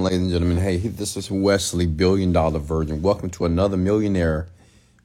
[0.00, 3.02] Ladies and gentlemen, hey, this is Wesley, Billion Dollar Virgin.
[3.02, 4.48] Welcome to another Millionaire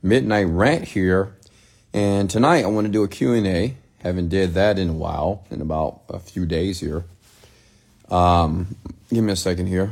[0.02, 1.36] Midnight Rant here.
[1.94, 3.76] And tonight I want to do a Q&A.
[4.00, 7.04] Haven't did that in a while, in about a few days here.
[8.10, 8.78] Um,
[9.10, 9.92] give me a second here.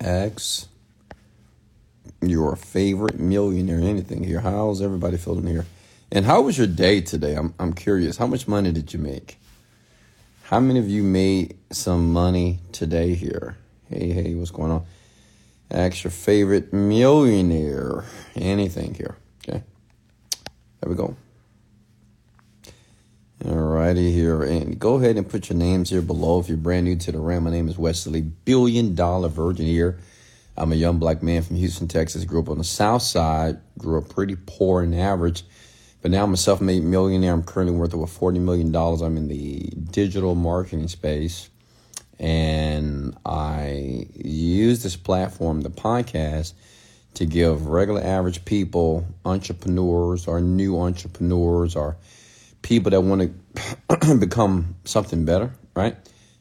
[0.00, 0.66] X,
[2.20, 4.40] your favorite millionaire, anything here.
[4.40, 5.66] How's everybody feeling here?
[6.10, 7.36] And how was your day today?
[7.36, 8.16] I'm, I'm curious.
[8.16, 9.38] How much money did you make?
[10.48, 13.56] How many of you made some money today here?
[13.90, 14.86] Hey, hey, what's going on?
[15.72, 18.04] Ask your favorite millionaire.
[18.36, 19.16] Anything here.
[19.42, 19.64] Okay.
[20.80, 21.16] There we go.
[23.42, 24.44] Alrighty here.
[24.44, 27.18] And go ahead and put your names here below if you're brand new to the
[27.18, 27.42] RAM.
[27.42, 29.98] My name is Wesley, billion dollar virgin here.
[30.56, 32.22] I'm a young black man from Houston, Texas.
[32.22, 35.42] Grew up on the south side, grew up pretty poor and average
[36.06, 37.32] but now I'm a self made millionaire.
[37.32, 38.72] I'm currently worth over $40 million.
[38.72, 41.50] I'm in the digital marketing space.
[42.20, 46.52] And I use this platform, the podcast,
[47.14, 51.96] to give regular average people, entrepreneurs, or new entrepreneurs, or
[52.62, 53.32] people that want
[54.02, 55.96] to become something better, right?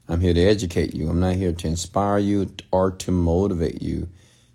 [0.08, 1.10] I'm here to educate you.
[1.10, 4.10] I'm not here to inspire you or to motivate you.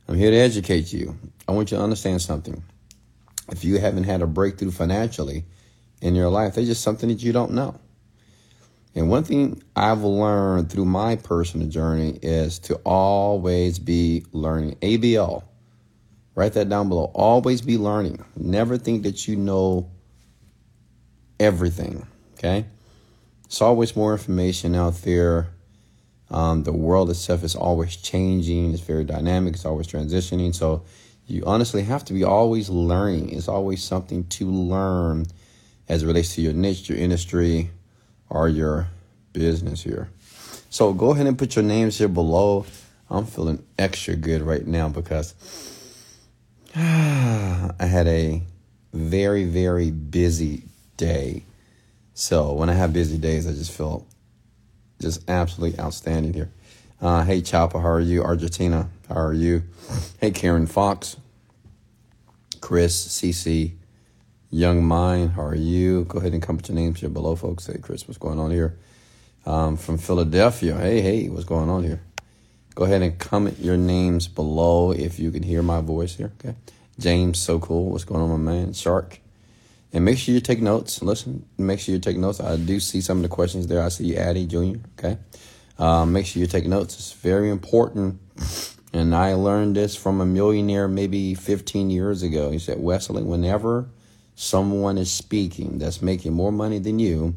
[0.07, 1.19] I'm here to educate you.
[1.49, 2.63] I want you to understand something
[3.51, 5.45] if you haven't had a breakthrough financially
[6.01, 7.79] in your life, there's just something that you don't know.
[8.95, 14.77] And one thing I've learned through my personal journey is to always be learning.
[14.77, 15.45] ABL.
[16.35, 17.11] Write that down below.
[17.15, 18.25] Always be learning.
[18.37, 19.91] Never think that you know
[21.39, 22.07] everything.
[22.35, 22.67] Okay?
[23.45, 25.49] There's always more information out there.
[26.31, 28.73] Um, the world itself is always changing.
[28.73, 29.55] It's very dynamic.
[29.55, 30.55] It's always transitioning.
[30.55, 30.85] So
[31.31, 33.31] you honestly have to be always learning.
[33.31, 35.27] It's always something to learn
[35.89, 37.71] as it relates to your niche, your industry,
[38.29, 38.89] or your
[39.33, 40.09] business here.
[40.71, 42.67] So go ahead and put your names here below.
[43.09, 45.35] I'm feeling extra good right now because
[46.75, 48.43] I had a
[48.93, 50.65] very, very busy
[50.97, 51.45] day.
[52.15, 54.07] So when I have busy days, I just feel
[55.01, 56.51] just absolutely outstanding here.
[57.01, 58.23] Uh, hey, Chopper, how are you?
[58.23, 59.63] Argentina, how are you?
[60.21, 61.17] Hey, Karen Fox,
[62.61, 63.73] Chris, CC,
[64.51, 66.05] Young Mind, how are you?
[66.05, 67.67] Go ahead and come put your names here below, folks.
[67.67, 68.77] Hey, Chris, what's going on here?
[69.47, 72.01] Um, from Philadelphia, hey, hey, what's going on here?
[72.75, 76.57] Go ahead and comment your names below if you can hear my voice here, okay?
[76.99, 77.91] James, so cool.
[77.91, 78.73] What's going on, my man?
[78.73, 79.21] Shark.
[79.93, 81.03] And make sure you take notes.
[81.03, 82.41] Listen, make sure you take notes.
[82.41, 83.83] I do see some of the questions there.
[83.83, 85.19] I see Addie Jr., okay?
[85.79, 86.95] Um, make sure you take notes.
[86.95, 88.21] It's very important.
[88.93, 92.51] And I learned this from a millionaire maybe 15 years ago.
[92.51, 93.89] He said, Wesley, whenever
[94.35, 97.37] someone is speaking that's making more money than you,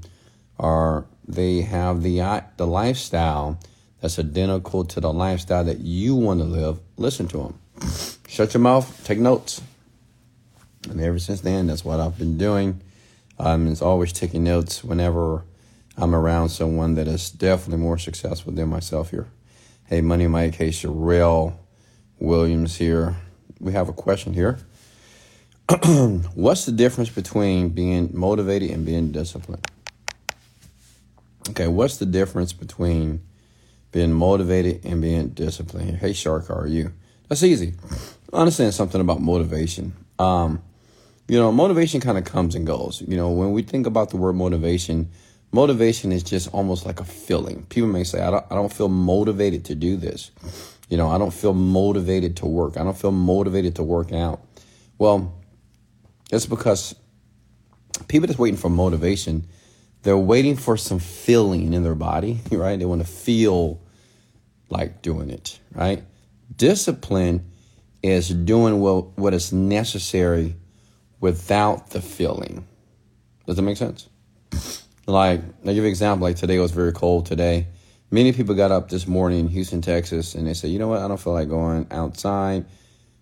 [0.57, 3.59] or they have the, the lifestyle
[4.01, 7.59] that's identical to the lifestyle that you want to live, listen to them.
[8.27, 9.61] Shut your mouth, take notes.
[10.89, 12.81] And ever since then, that's what I've been doing.
[13.39, 15.43] Um, it's always taking notes whenever
[15.97, 19.27] I'm around someone that is definitely more successful than myself here.
[19.87, 21.57] Hey, Money Mike, hey, Sherelle
[22.17, 23.17] Williams here.
[23.59, 24.57] We have a question here.
[26.35, 29.67] What's the difference between being motivated and being disciplined?
[31.49, 33.21] Okay, what's the difference between
[33.91, 35.97] being motivated and being disciplined?
[35.97, 36.93] Hey, Shark, how are you?
[37.27, 37.73] That's easy.
[38.31, 39.91] I Understand something about motivation.
[40.17, 40.63] Um,
[41.27, 43.03] you know, motivation kind of comes and goes.
[43.05, 45.11] You know, when we think about the word motivation,
[45.53, 47.63] motivation is just almost like a feeling.
[47.69, 50.31] People may say, I don't, I don't feel motivated to do this.
[50.89, 52.75] You know, I don't feel motivated to work.
[52.75, 54.41] I don't feel motivated to work out.
[54.97, 55.33] Well,
[56.31, 56.95] it's because
[58.07, 59.47] people that's waiting for motivation,
[60.01, 62.77] they're waiting for some feeling in their body, right?
[62.77, 63.79] They want to feel
[64.69, 66.03] like doing it, right?
[66.55, 67.49] Discipline
[68.01, 70.55] is doing what, what is necessary
[71.19, 72.67] without the feeling.
[73.45, 74.09] Does that make sense?
[75.05, 76.27] Like, I'll give you an example.
[76.27, 77.67] Like today was very cold today.
[78.09, 81.01] Many people got up this morning in Houston, Texas, and they said, you know what?
[81.01, 82.63] I don't feel like going outside.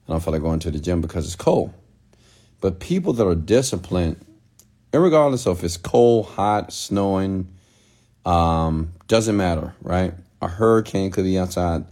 [0.07, 1.73] I don't feel like going to the gym because it's cold.
[2.59, 4.17] But people that are disciplined,
[4.93, 7.47] regardless of if it's cold, hot, snowing,
[8.25, 10.13] um, doesn't matter, right?
[10.41, 11.85] A hurricane could be outside.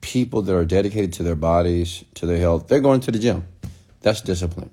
[0.00, 3.46] People that are dedicated to their bodies, to their health, they're going to the gym.
[4.00, 4.70] That's discipline.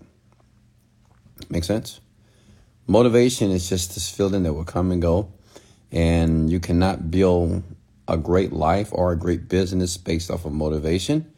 [1.50, 2.00] Make sense?
[2.90, 5.30] Motivation is just this feeling that will come and go,
[5.92, 7.62] and you cannot build
[8.08, 11.30] a great life or a great business based off of motivation,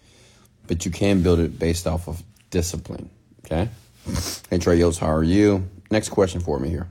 [0.68, 3.10] but you can build it based off of discipline.
[3.46, 3.68] Okay.
[4.50, 5.68] Hey Trey Yost, how are you?
[5.90, 6.88] Next question for me here.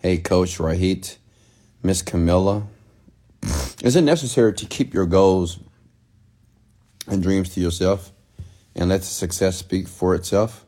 [0.00, 1.16] Hey Coach Rahit,
[1.82, 2.64] Miss Camilla.
[3.82, 5.60] Is it necessary to keep your goals
[7.06, 8.12] and dreams to yourself
[8.74, 10.66] and let the success speak for itself?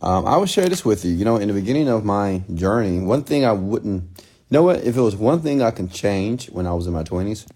[0.00, 1.12] Um, I will share this with you.
[1.12, 4.84] You know, in the beginning of my journey, one thing I wouldn't, you know what,
[4.84, 7.46] if it was one thing I can change when I was in my 20s,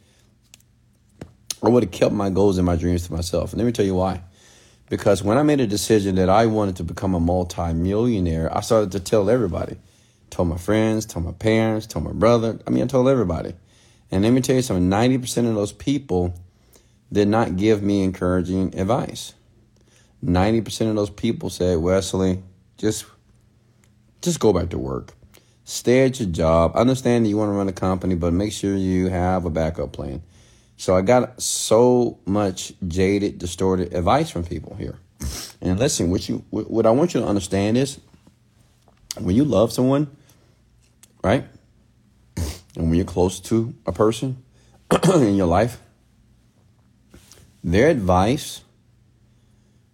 [1.62, 3.52] I would have kept my goals and my dreams to myself.
[3.52, 4.22] And let me tell you why.
[4.90, 8.92] Because when I made a decision that I wanted to become a multi-millionaire, I started
[8.92, 9.76] to tell everybody.
[10.30, 12.58] Told my friends, told my parents, told my brother.
[12.66, 13.54] I mean, I told everybody.
[14.10, 16.34] And let me tell you something 90% of those people
[17.12, 19.34] did not give me encouraging advice.
[20.24, 22.42] 90% of those people said, Wesley,
[22.78, 23.06] just,
[24.20, 25.14] just go back to work.
[25.64, 26.72] Stay at your job.
[26.74, 29.92] Understand that you want to run a company, but make sure you have a backup
[29.92, 30.22] plan.
[30.76, 34.98] So I got so much jaded, distorted advice from people here.
[35.60, 38.00] And listen, what you what I want you to understand is
[39.18, 40.10] when you love someone,
[41.22, 41.44] right?
[42.36, 44.42] And when you're close to a person
[45.14, 45.80] in your life,
[47.62, 48.61] their advice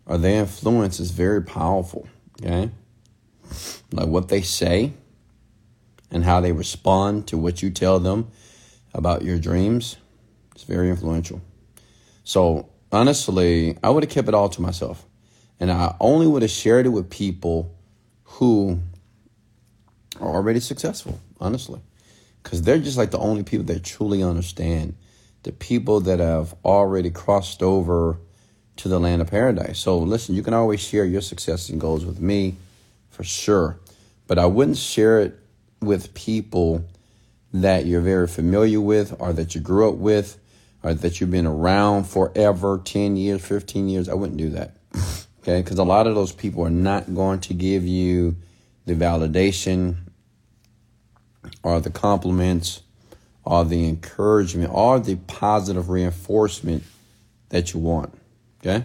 [0.09, 2.09] or their influence is very powerful.
[2.43, 2.71] Okay?
[3.93, 4.95] Like what they say
[6.11, 8.31] and how they respond to what you tell them
[8.93, 9.97] about your dreams
[10.59, 11.41] it's very influential.
[12.25, 15.07] So honestly, I would have kept it all to myself.
[15.61, 17.77] And I only would have shared it with people
[18.25, 18.81] who
[20.21, 21.81] are already successful, honestly.
[22.43, 24.97] Because they're just like the only people that truly understand
[25.45, 28.19] the people that have already crossed over
[28.79, 29.79] to the land of paradise.
[29.79, 32.57] So listen, you can always share your success and goals with me
[33.11, 33.79] for sure.
[34.27, 35.39] But I wouldn't share it
[35.81, 36.85] with people
[37.53, 40.39] that you're very familiar with or that you grew up with
[40.83, 44.09] or that you've been around forever 10 years, 15 years.
[44.09, 44.77] I wouldn't do that.
[45.41, 45.63] Okay.
[45.63, 48.37] Because a lot of those people are not going to give you
[48.85, 49.97] the validation
[51.63, 52.83] or the compliments
[53.45, 56.83] or the encouragement or the positive reinforcement
[57.49, 58.18] that you want.
[58.61, 58.85] Okay.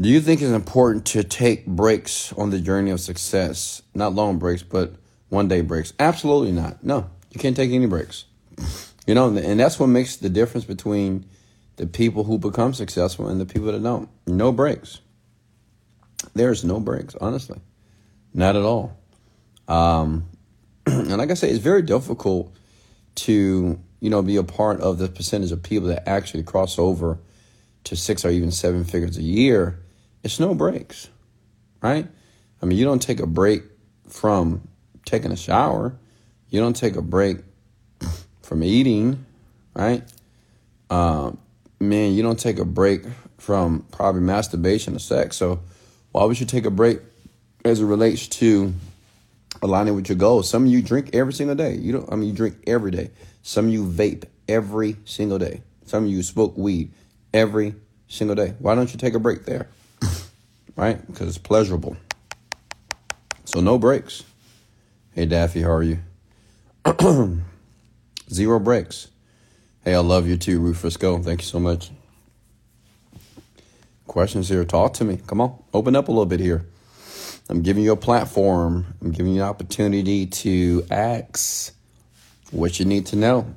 [0.00, 3.82] Do you think it's important to take breaks on the journey of success?
[3.94, 4.94] Not long breaks, but
[5.28, 5.92] one day breaks.
[6.00, 6.82] Absolutely not.
[6.82, 8.24] No, you can't take any breaks.
[9.06, 11.26] You know, and that's what makes the difference between
[11.76, 14.08] the people who become successful and the people that don't.
[14.26, 15.00] No breaks.
[16.32, 17.60] There's no breaks, honestly.
[18.32, 18.96] Not at all.
[19.68, 20.24] Um,
[20.86, 22.56] and like I say, it's very difficult
[23.16, 27.18] to, you know, be a part of the percentage of people that actually cross over
[27.84, 29.78] to six or even seven figures a year.
[30.22, 31.08] It's no breaks,
[31.82, 32.06] right?
[32.62, 33.62] I mean, you don't take a break
[34.08, 34.66] from
[35.04, 35.96] taking a shower.
[36.48, 37.38] You don't take a break
[38.42, 39.24] from eating,
[39.74, 40.02] right?
[40.88, 41.38] Um,
[41.78, 43.02] man, you don't take a break
[43.38, 45.36] from probably masturbation or sex.
[45.36, 45.60] So
[46.12, 47.00] why would you take a break
[47.64, 48.72] as it relates to
[49.62, 50.48] aligning with your goals?
[50.48, 51.74] Some of you drink every single day.
[51.74, 52.12] You don't.
[52.12, 53.10] I mean, you drink every day.
[53.42, 55.62] Some of you vape every single day.
[55.84, 56.92] Some of you smoke weed
[57.34, 57.74] every
[58.08, 58.54] single day.
[58.58, 59.68] Why don't you take a break there?
[60.76, 61.06] right?
[61.06, 61.96] Because it's pleasurable.
[63.44, 64.22] So no breaks.
[65.12, 65.98] Hey Daffy, how are you?
[68.30, 69.08] Zero breaks.
[69.84, 70.96] Hey, I love you too, Rufus.
[70.96, 71.18] Go.
[71.22, 71.90] Thank you so much.
[74.06, 74.64] Questions here.
[74.64, 75.18] Talk to me.
[75.26, 75.62] Come on.
[75.74, 76.66] Open up a little bit here.
[77.50, 78.86] I'm giving you a platform.
[79.02, 81.74] I'm giving you an opportunity to ask
[82.50, 83.54] what you need to know.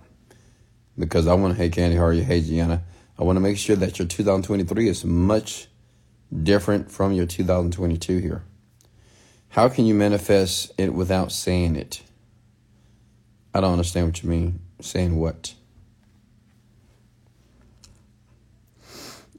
[1.00, 2.24] Because I want to, hey, Candy, how are you?
[2.24, 2.82] Hey, Gianna.
[3.20, 5.68] I want to make sure that your 2023 is much
[6.44, 8.44] different from your 2022 here.
[9.50, 12.02] How can you manifest it without saying it?
[13.54, 14.60] I don't understand what you mean.
[14.82, 15.56] Saying what?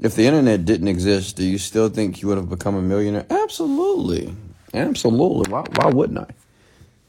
[0.01, 3.27] If the internet didn't exist, do you still think you would have become a millionaire?
[3.31, 4.35] Absolutely.
[4.75, 5.53] Absolutely.
[5.53, 6.27] Why, why wouldn't I?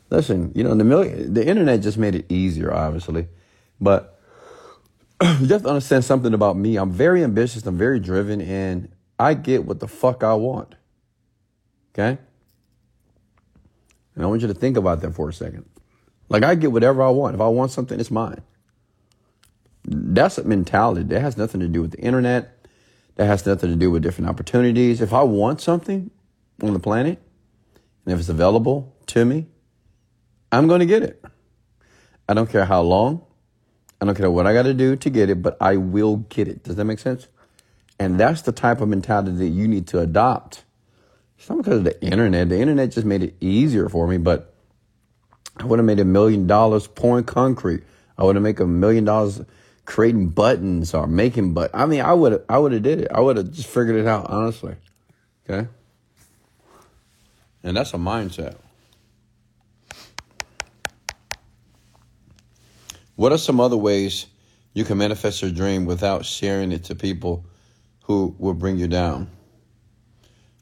[0.09, 3.27] Listen, you know, the million, the internet just made it easier, obviously.
[3.79, 4.18] But
[5.21, 6.77] you have to understand something about me.
[6.77, 10.75] I'm very ambitious, I'm very driven, and I get what the fuck I want.
[11.93, 12.17] Okay?
[14.15, 15.65] And I want you to think about that for a second.
[16.29, 17.35] Like I get whatever I want.
[17.35, 18.41] If I want something, it's mine.
[19.83, 21.03] That's a mentality.
[21.03, 22.65] That has nothing to do with the internet.
[23.15, 25.01] That has nothing to do with different opportunities.
[25.01, 26.11] If I want something
[26.61, 27.21] on the planet,
[28.05, 29.47] and if it's available to me,
[30.51, 31.23] I'm going to get it.
[32.27, 33.25] I don't care how long.
[34.01, 36.47] I don't care what I got to do to get it, but I will get
[36.47, 36.63] it.
[36.63, 37.27] Does that make sense?
[37.99, 40.63] And that's the type of mentality that you need to adopt.
[41.37, 42.49] It's not because of the internet.
[42.49, 44.53] The internet just made it easier for me, but
[45.57, 47.83] I would have made a million dollars pouring concrete.
[48.17, 49.41] I would have made a million dollars
[49.85, 53.11] creating buttons or making but I mean I would I would have did it.
[53.11, 54.75] I would have just figured it out honestly.
[55.49, 55.67] Okay?
[57.63, 58.55] And that's a mindset.
[63.19, 64.27] What are some other ways
[64.73, 67.45] you can manifest your dream without sharing it to people
[68.03, 69.29] who will bring you down?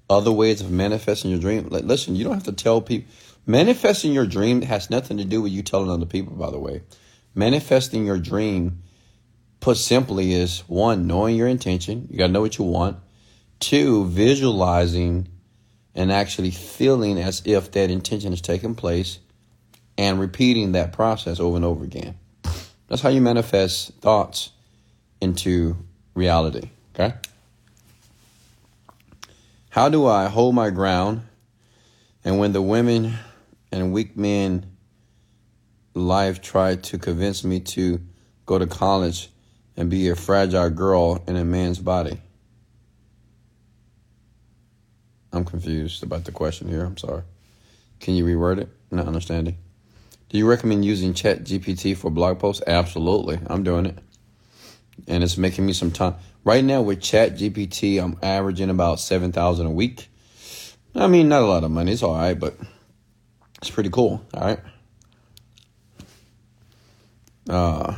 [0.10, 1.68] Other ways of manifesting your dream.
[1.70, 3.12] Like, listen, you don't have to tell people.
[3.46, 6.82] Manifesting your dream has nothing to do with you telling other people, by the way.
[7.36, 8.82] Manifesting your dream,
[9.60, 12.08] put simply, is one, knowing your intention.
[12.10, 12.98] You got to know what you want.
[13.60, 15.28] Two, visualizing
[15.94, 19.20] and actually feeling as if that intention is taking place
[19.96, 22.16] and repeating that process over and over again.
[22.88, 24.52] That's how you manifest thoughts
[25.20, 25.78] into
[26.14, 26.70] reality.
[26.96, 27.14] Okay?
[29.70, 31.22] How do I hold my ground?
[32.24, 33.14] And when the women
[33.72, 34.66] and weak men
[35.94, 38.02] life try to convince me to
[38.46, 39.30] go to college
[39.76, 42.20] and be a fragile girl in a man's body?
[45.32, 46.84] I'm confused about the question here.
[46.84, 47.24] I'm sorry.
[48.00, 48.70] Can you reword it?
[48.90, 49.58] Not understanding.
[50.30, 52.62] Do you recommend using ChatGPT for blog posts?
[52.68, 53.40] Absolutely.
[53.48, 53.98] I'm doing it.
[55.08, 56.16] And it's making me some time.
[56.44, 60.10] Right now with ChatGPT, I'm averaging about 7000 a week.
[60.96, 61.94] I mean, not a lot of money.
[61.94, 62.58] It's all right, but
[63.62, 64.26] it's pretty cool.
[64.34, 64.60] All right.
[67.50, 67.96] Uh,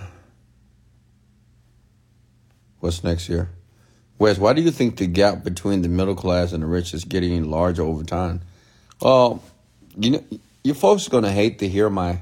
[2.80, 3.50] what's next here?
[4.20, 7.06] Wes, why do you think the gap between the middle class and the rich is
[7.06, 8.42] getting larger over time?
[9.02, 9.42] Well,
[9.98, 10.24] you know,
[10.64, 12.20] you folks are going to hate to hear my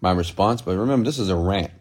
[0.00, 1.72] my response, but remember, this is a rant,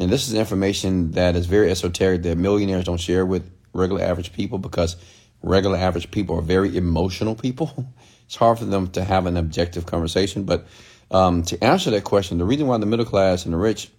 [0.00, 4.32] and this is information that is very esoteric that millionaires don't share with regular average
[4.32, 4.96] people because
[5.42, 7.92] regular average people are very emotional people.
[8.26, 10.44] It's hard for them to have an objective conversation.
[10.44, 10.68] But
[11.10, 13.90] um, to answer that question, the reason why the middle class and the rich,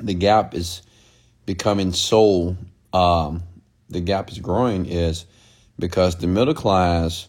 [0.00, 0.80] the gap is
[1.44, 2.56] becoming so
[2.94, 3.42] um,
[3.90, 5.26] the gap is growing is
[5.78, 7.28] because the middle class,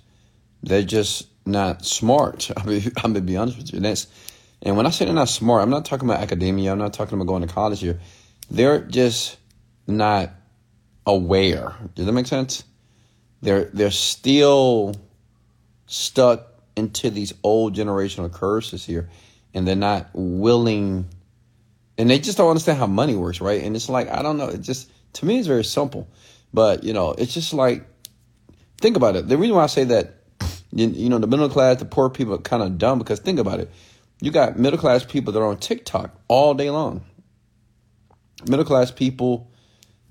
[0.64, 2.52] they're just not smart.
[2.58, 3.78] I'm gonna be honest with you.
[3.78, 4.08] And that's,
[4.62, 6.72] and when I say they're not smart, I'm not talking about academia.
[6.72, 8.00] I'm not talking about going to college here.
[8.50, 9.38] They're just
[9.86, 10.32] not
[11.06, 11.74] aware.
[11.96, 12.64] Does that make sense?
[13.42, 14.96] They're they're still
[15.86, 19.10] stuck into these old generational curses here,
[19.54, 21.08] and they're not willing,
[21.98, 23.64] and they just don't understand how money works, right?
[23.64, 24.48] And it's like I don't know.
[24.48, 26.08] It just to me, it's very simple.
[26.54, 27.86] But, you know, it's just like,
[28.80, 29.28] think about it.
[29.28, 30.17] The reason why I say that,
[30.72, 33.40] you, you know, the middle class, the poor people are kind of dumb because think
[33.40, 33.72] about it.
[34.22, 37.06] You got middle class people that are on TikTok all day long.
[38.48, 39.50] Middle class people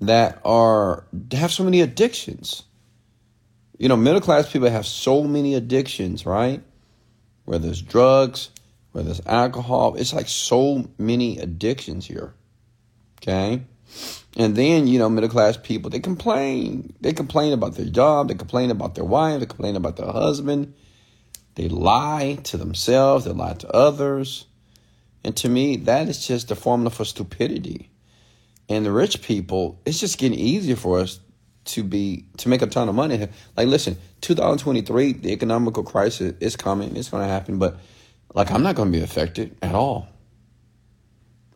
[0.01, 2.63] that are have so many addictions.
[3.77, 6.61] You know, middle class people have so many addictions, right?
[7.45, 8.49] Whether it's drugs,
[8.91, 12.33] whether it's alcohol, it's like so many addictions here.
[13.21, 13.63] Okay?
[14.37, 16.93] And then, you know, middle class people, they complain.
[17.01, 18.27] They complain about their job.
[18.27, 19.39] They complain about their wife.
[19.39, 20.73] They complain about their husband.
[21.55, 23.25] They lie to themselves.
[23.25, 24.45] They lie to others.
[25.23, 27.89] And to me, that is just the formula for stupidity.
[28.69, 31.19] And the rich people, it's just getting easier for us
[31.65, 33.27] to be to make a ton of money.
[33.55, 36.95] Like, listen, 2023, the economical crisis is coming.
[36.95, 37.79] It's going to happen, but
[38.33, 40.07] like, I'm not going to be affected at all.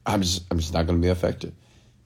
[0.05, 1.53] I'm just, I'm just not going to be affected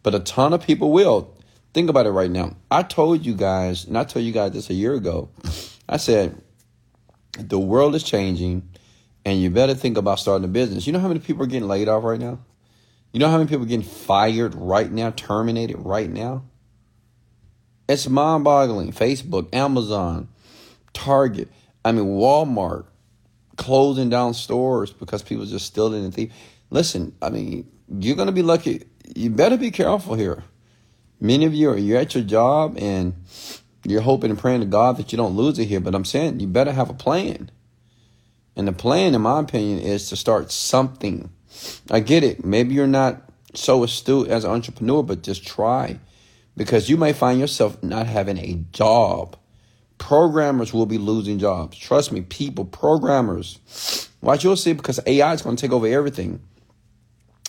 [0.05, 1.33] but a ton of people will.
[1.73, 2.55] Think about it right now.
[2.69, 5.29] I told you guys, and I told you guys this a year ago.
[5.89, 6.39] I said,
[7.39, 8.69] the world is changing,
[9.25, 10.85] and you better think about starting a business.
[10.85, 12.37] You know how many people are getting laid off right now?
[13.13, 16.43] You know how many people are getting fired right now, terminated right now?
[17.89, 18.91] It's mind boggling.
[18.91, 20.27] Facebook, Amazon,
[20.93, 21.49] Target,
[21.83, 22.85] I mean, Walmart
[23.57, 26.31] closing down stores because people just stealing and thief.
[26.69, 28.83] Listen, I mean, you're going to be lucky
[29.15, 30.43] you better be careful here.
[31.19, 33.13] Many of you are you're at your job and
[33.83, 35.79] you're hoping and praying to God that you don't lose it here.
[35.79, 37.51] But I'm saying you better have a plan.
[38.55, 41.29] And the plan, in my opinion, is to start something.
[41.91, 42.45] I get it.
[42.45, 43.21] Maybe you're not
[43.53, 45.99] so astute as an entrepreneur, but just try.
[46.57, 49.37] Because you may find yourself not having a job.
[49.97, 51.77] Programmers will be losing jobs.
[51.77, 54.09] Trust me, people, programmers.
[54.21, 56.41] Watch, you'll see because AI is going to take over everything.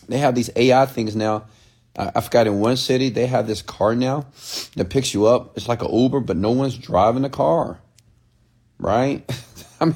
[0.08, 1.44] They have these AI things now.
[1.98, 4.26] I, forgot in one city they have this car now
[4.76, 5.56] that picks you up.
[5.56, 7.80] It's like an Uber, but no one's driving the car.
[8.78, 9.24] Right?
[9.80, 9.94] I mean,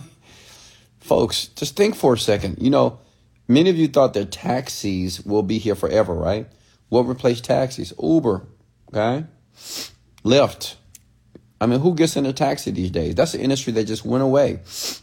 [1.00, 2.56] folks, just think for a second.
[2.60, 3.00] You know,
[3.48, 6.48] many of you thought that taxis will be here forever, right?
[6.88, 7.92] What replaced taxis?
[8.02, 8.46] Uber,
[8.88, 9.26] okay?
[10.24, 10.76] Lyft.
[11.60, 13.14] I mean, who gets in a taxi these days?
[13.14, 14.60] That's an industry that just went away.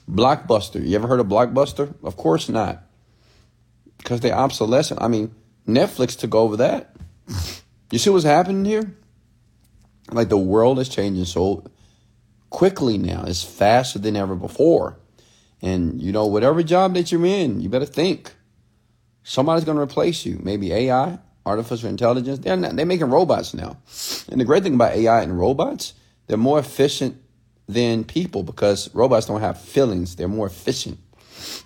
[0.09, 0.83] Blockbuster.
[0.83, 1.93] You ever heard of Blockbuster?
[2.03, 2.86] Of course not
[3.97, 5.01] because they're obsolescent.
[5.01, 5.33] I mean,
[5.67, 6.95] Netflix took over that.
[7.91, 8.95] You see what's happening here?
[10.11, 11.63] Like the world is changing so
[12.49, 13.23] quickly now.
[13.27, 14.97] It's faster than ever before.
[15.61, 18.33] And you know, whatever job that you're in, you better think.
[19.23, 20.39] Somebody's going to replace you.
[20.41, 22.39] Maybe AI, artificial intelligence.
[22.39, 23.77] They're not, they're making robots now.
[24.29, 25.93] And the great thing about AI and robots,
[26.27, 27.21] they're more efficient
[27.67, 30.15] than people because robots don't have feelings.
[30.15, 30.99] They're more efficient.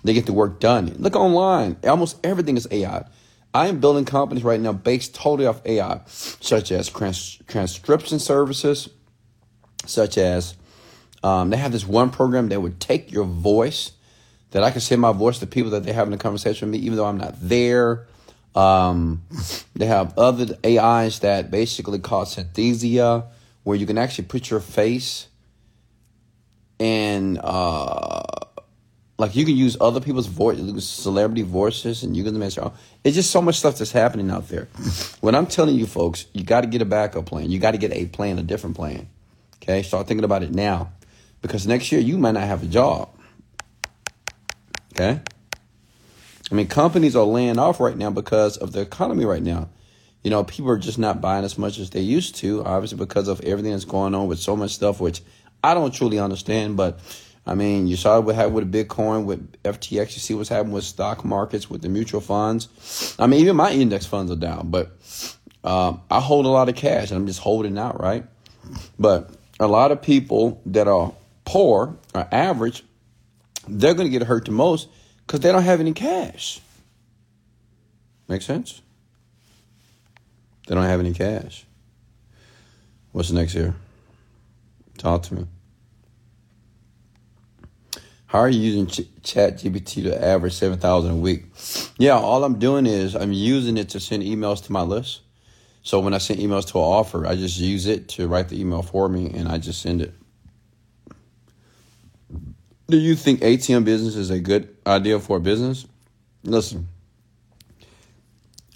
[0.04, 0.94] They get the work done.
[0.98, 1.76] Look online.
[1.84, 3.04] Almost everything is AI.
[3.54, 8.88] I am building companies right now based totally off AI, such as trans- transcription services,
[9.84, 10.54] such as
[11.22, 13.92] um, they have this one program that would take your voice,
[14.52, 16.86] that I can send my voice to people that they're having a conversation with me,
[16.86, 18.06] even though I'm not there.
[18.54, 19.22] Um,
[19.74, 23.26] they have other AIs that basically call Synthesia,
[23.64, 25.28] where you can actually put your face
[26.82, 28.22] and uh,
[29.22, 32.70] like you can use other people's voice, celebrity voices, and you can mention.
[33.04, 34.66] It's just so much stuff that's happening out there.
[35.20, 37.48] What I'm telling you, folks, you got to get a backup plan.
[37.48, 39.08] You got to get a plan, a different plan.
[39.62, 40.90] Okay, start thinking about it now,
[41.40, 43.10] because next year you might not have a job.
[44.92, 45.20] Okay,
[46.50, 49.68] I mean companies are laying off right now because of the economy right now.
[50.24, 53.28] You know, people are just not buying as much as they used to, obviously because
[53.28, 55.22] of everything that's going on with so much stuff, which
[55.62, 56.98] I don't truly understand, but
[57.44, 60.14] I mean, you saw what happened with Bitcoin, with FTX.
[60.14, 63.16] You see what's happening with stock markets, with the mutual funds.
[63.18, 64.96] I mean, even my index funds are down, but
[65.64, 68.24] uh, I hold a lot of cash and I'm just holding out, right?
[68.98, 71.12] But a lot of people that are
[71.44, 72.84] poor or average,
[73.66, 74.88] they're going to get hurt the most
[75.26, 76.60] because they don't have any cash.
[78.28, 78.82] Make sense?
[80.66, 81.66] They don't have any cash.
[83.10, 83.74] What's next here?
[84.96, 85.46] Talk to me.
[88.32, 91.44] How are you using Ch- ChatGPT to average 7,000 a week?
[91.98, 95.20] Yeah, all I'm doing is I'm using it to send emails to my list.
[95.82, 98.58] So when I send emails to an offer, I just use it to write the
[98.58, 100.14] email for me and I just send it.
[102.86, 105.86] Do you think ATM business is a good idea for a business?
[106.42, 106.88] Listen,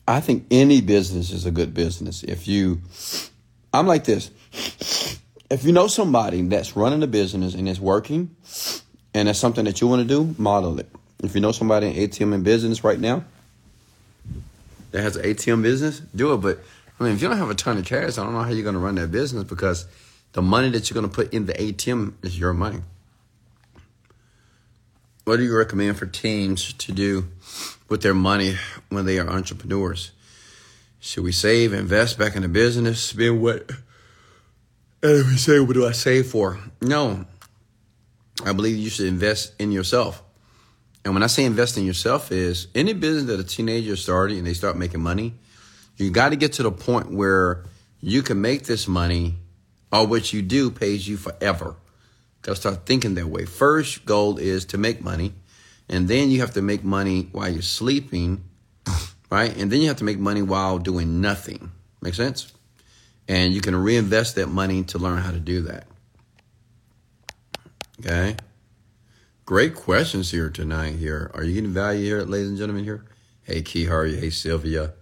[0.07, 2.23] I think any business is a good business.
[2.25, 2.83] If you,
[3.73, 4.31] I'm like this.
[5.49, 8.37] If you know somebody that's running a business and it's working,
[9.17, 10.87] and that's something that you want to do, model it.
[11.23, 13.25] If you know somebody in ATM in business right now
[14.91, 16.37] that has an ATM business, do it.
[16.37, 16.59] But
[17.01, 18.63] I mean, if you don't have a ton of cash, I don't know how you're
[18.63, 19.87] going to run that business because
[20.33, 22.83] the money that you're going to put in the ATM is your money.
[25.25, 27.27] What do you recommend for teams to do
[27.89, 28.57] with their money
[28.91, 30.11] when they are entrepreneurs?
[31.01, 33.71] Should we save, invest back in the business, spend what?
[35.03, 36.59] And if we say, what do I save for?
[36.83, 37.25] No,
[38.45, 40.23] I believe you should invest in yourself.
[41.05, 44.47] And when I say invest in yourself is any business that a teenager started and
[44.47, 45.35] they start making money,
[45.97, 47.65] you got to get to the point where
[48.01, 49.37] you can make this money
[49.93, 51.77] or what you do pays you forever.
[52.43, 53.45] Got to start thinking that way.
[53.45, 55.33] First goal is to make money,
[55.89, 58.45] and then you have to make money while you're sleeping,
[59.31, 59.57] right?
[59.57, 61.71] And then you have to make money while doing nothing.
[62.03, 62.53] Make sense?
[63.29, 65.87] And you can reinvest that money to learn how to do that.
[68.01, 68.37] Okay.
[69.47, 70.97] Great questions here tonight.
[70.97, 72.85] Here, are you getting value here, ladies and gentlemen?
[72.85, 73.07] Here,
[73.43, 74.19] hey Key, how are you?
[74.19, 74.93] Hey Sylvia,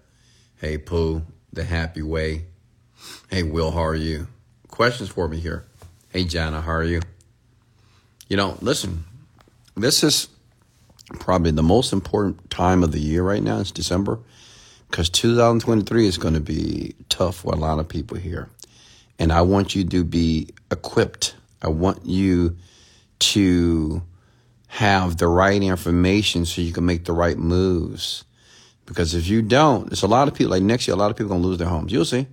[0.61, 2.45] hey Pooh, the Happy Way.
[3.31, 4.29] Hey Will, how are you?
[4.69, 5.65] Questions for me here.
[6.11, 7.01] Hey Jana, how are you?
[8.29, 9.03] You know, listen,
[9.75, 10.29] this is
[11.19, 13.59] probably the most important time of the year right now.
[13.59, 14.21] It's December
[14.89, 18.51] because 2023 is going to be tough for a lot of people here,
[19.19, 21.35] and I want you to be equipped.
[21.61, 22.57] I want you
[23.33, 24.03] to
[24.69, 28.25] have the right information so you can make the right moves.
[28.87, 31.17] Because if you don't, there's a lot of people, like next year, a lot of
[31.17, 31.93] people are going to lose their homes.
[31.93, 32.27] You'll see.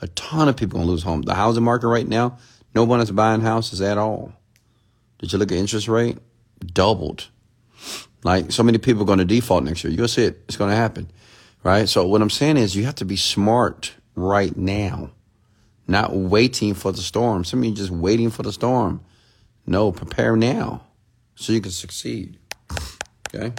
[0.00, 1.26] A ton of people going to lose homes.
[1.26, 2.38] The housing market right now,
[2.74, 4.32] no one is buying houses at all.
[5.18, 6.18] Did you look at interest rate?
[6.64, 7.28] Doubled.
[8.22, 9.92] Like so many people are going to default next year.
[9.92, 10.42] You'll see it.
[10.46, 11.10] It's going to happen.
[11.64, 11.88] Right?
[11.88, 15.10] So what I'm saying is you have to be smart right now,
[15.86, 17.44] not waiting for the storm.
[17.44, 19.00] Some of you just waiting for the storm.
[19.68, 20.80] No, prepare now
[21.34, 22.38] so you can succeed.
[23.28, 23.52] Okay?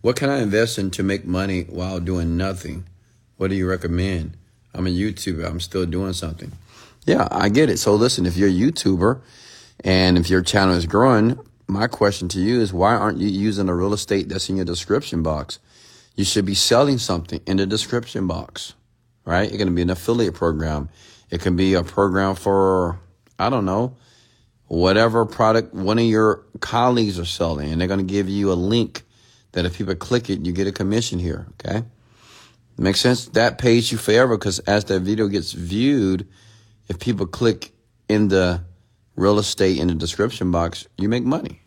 [0.00, 2.86] What can I invest in to make money while doing nothing?
[3.36, 4.36] What do you recommend?
[4.72, 5.44] I'm a YouTuber.
[5.44, 6.52] I'm still doing something.
[7.04, 7.78] Yeah, I get it.
[7.78, 9.20] So listen, if you're a YouTuber
[9.82, 13.66] and if your channel is growing, my question to you is why aren't you using
[13.66, 15.58] the real estate that's in your description box?
[16.14, 18.74] You should be selling something in the description box,
[19.24, 19.50] right?
[19.50, 20.90] Going to be an affiliate program.
[21.28, 23.00] It can be a program for
[23.38, 23.96] I don't know,
[24.68, 28.54] whatever product one of your colleagues are selling, and they're going to give you a
[28.54, 29.02] link
[29.52, 31.46] that if people click it, you get a commission here.
[31.54, 31.82] Okay.
[32.78, 33.26] Makes sense?
[33.28, 36.28] That pays you forever because as that video gets viewed,
[36.88, 37.72] if people click
[38.08, 38.62] in the
[39.16, 41.62] real estate in the description box, you make money.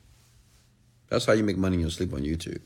[1.10, 2.62] That's how you make money in your sleep on YouTube.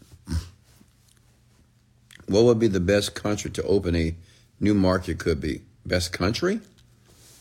[2.28, 4.16] What would be the best country to open a
[4.60, 5.62] new market could be?
[5.86, 6.60] Best country?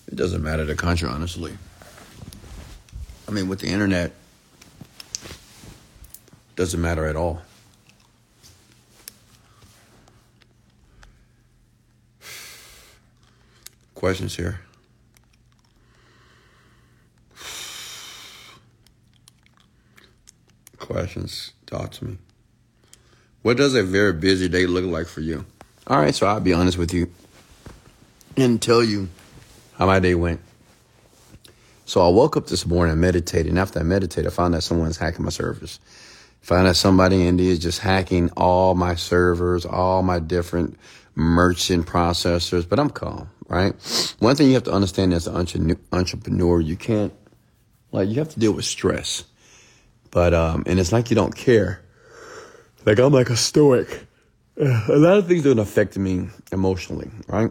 [0.09, 1.57] It doesn't matter the country, honestly.
[3.29, 4.13] I mean, with the internet,
[6.57, 7.43] doesn't matter at all.
[13.95, 14.61] Questions here?
[20.79, 21.53] Questions?
[21.67, 22.19] Talk to me.
[23.43, 25.47] What does a very busy day look like for you?
[25.87, 27.11] All right, so I'll be honest with you
[28.37, 29.09] and tell you
[29.83, 30.41] how my day went.
[31.87, 34.63] So I woke up this morning, I meditated, and after I meditated, I found that
[34.63, 35.81] someone's hacking my servers.
[36.43, 40.79] Found that somebody in India is just hacking all my servers, all my different
[41.17, 43.75] merchant processors, but I'm calm, right?
[44.21, 47.13] One thing you have to understand as an entrepreneur, you can't,
[47.91, 49.25] like, you have to deal with stress.
[50.13, 51.83] But, um, and it's like you don't care.
[52.87, 54.07] Like, I'm like a stoic.
[54.57, 57.51] A lot of things don't affect me emotionally, right?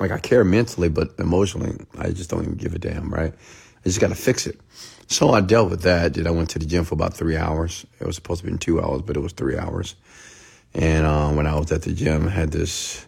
[0.00, 3.32] Like, I care mentally, but emotionally, I just don't even give a damn, right?
[3.32, 4.60] I just got to fix it.
[5.08, 6.12] So I dealt with that.
[6.12, 7.86] Did I went to the gym for about three hours.
[8.00, 9.94] It was supposed to be two hours, but it was three hours.
[10.74, 13.06] And um, when I was at the gym, I had this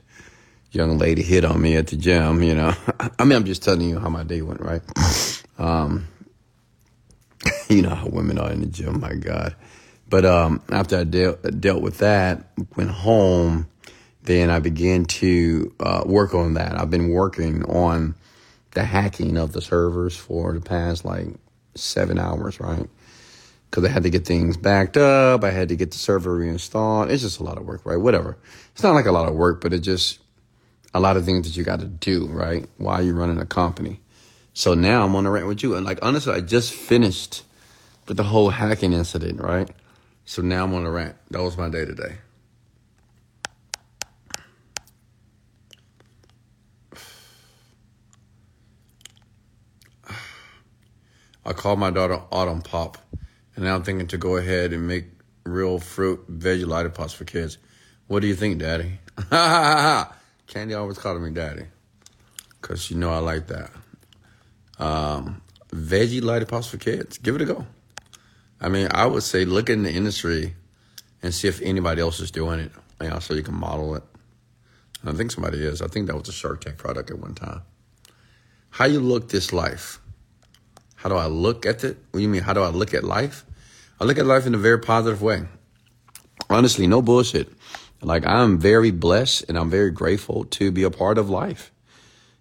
[0.72, 2.42] young lady hit on me at the gym.
[2.42, 2.74] You know,
[3.18, 4.82] I mean, I'm just telling you how my day went, right?
[5.58, 6.08] Um,
[7.68, 9.00] you know how women are in the gym.
[9.00, 9.54] My God.
[10.08, 13.68] But um, after I dealt dealt with that, went home.
[14.22, 16.78] Then I began to uh, work on that.
[16.78, 18.14] I've been working on
[18.72, 21.28] the hacking of the servers for the past like
[21.74, 22.88] seven hours, right?
[23.70, 25.44] because I had to get things backed up.
[25.44, 27.10] I had to get the server reinstalled.
[27.10, 27.96] It's just a lot of work, right?
[27.96, 28.36] Whatever.
[28.72, 30.18] It's not like a lot of work, but it's just
[30.92, 32.68] a lot of things that you got to do, right?
[32.78, 34.00] While you're running a company.
[34.54, 35.76] So now I'm on the rant with you.
[35.76, 37.44] And like, honestly, I just finished
[38.08, 39.70] with the whole hacking incident, right?
[40.24, 41.14] So now I'm on the rant.
[41.30, 42.16] That was my day today.
[51.44, 52.98] I called my daughter Autumn Pop.
[53.56, 55.06] And now I'm thinking to go ahead and make
[55.44, 57.58] real fruit veggie lollipops for kids.
[58.06, 58.98] What do you think, Daddy?
[60.46, 61.64] Candy always called me Daddy.
[62.60, 63.70] Because you know I like that.
[64.78, 67.18] Um, veggie lollipops for kids.
[67.18, 67.66] Give it a go.
[68.60, 70.54] I mean, I would say look in the industry
[71.22, 72.72] and see if anybody else is doing it.
[73.00, 74.02] You know, so you can model it.
[75.04, 75.80] I think somebody is.
[75.80, 77.62] I think that was a Shark Tank product at one time.
[78.68, 79.98] How you look this life?
[81.00, 81.96] How do I look at it?
[82.10, 82.42] What do you mean?
[82.42, 83.46] How do I look at life?
[83.98, 85.44] I look at life in a very positive way.
[86.50, 87.50] Honestly, no bullshit.
[88.02, 91.72] Like I'm very blessed and I'm very grateful to be a part of life.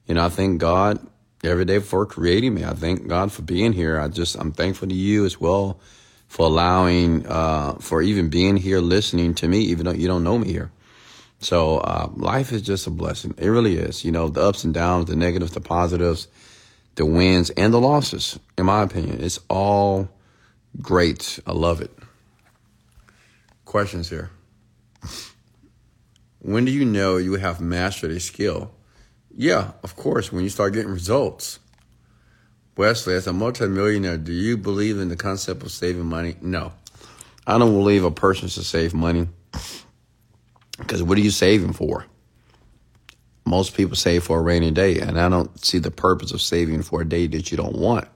[0.08, 1.00] You know, I thank God
[1.42, 2.66] every day for creating me.
[2.66, 3.98] I thank God for being here.
[3.98, 5.80] I just I'm thankful to you as well
[6.28, 10.38] for allowing uh, for even being here listening to me, even though you don't know
[10.38, 10.70] me here.
[11.40, 13.36] So uh, life is just a blessing.
[13.38, 14.04] It really is.
[14.04, 16.28] You know, the ups and downs, the negatives, the positives
[17.00, 19.24] the wins and the losses, in my opinion.
[19.24, 20.10] It's all
[20.82, 21.40] great.
[21.48, 21.98] I love it.
[23.64, 24.30] Questions here.
[26.40, 28.72] When do you know you have mastered a skill?
[29.34, 31.60] Yeah, of course, when you start getting results.
[32.76, 36.36] Wesley, as a multimillionaire, do you believe in the concept of saving money?
[36.42, 36.74] No.
[37.48, 39.30] I don't believe a person should save money.
[40.78, 42.06] Because what are you saving for?
[43.50, 46.84] Most people save for a rainy day, and I don't see the purpose of saving
[46.84, 48.08] for a day that you don't want.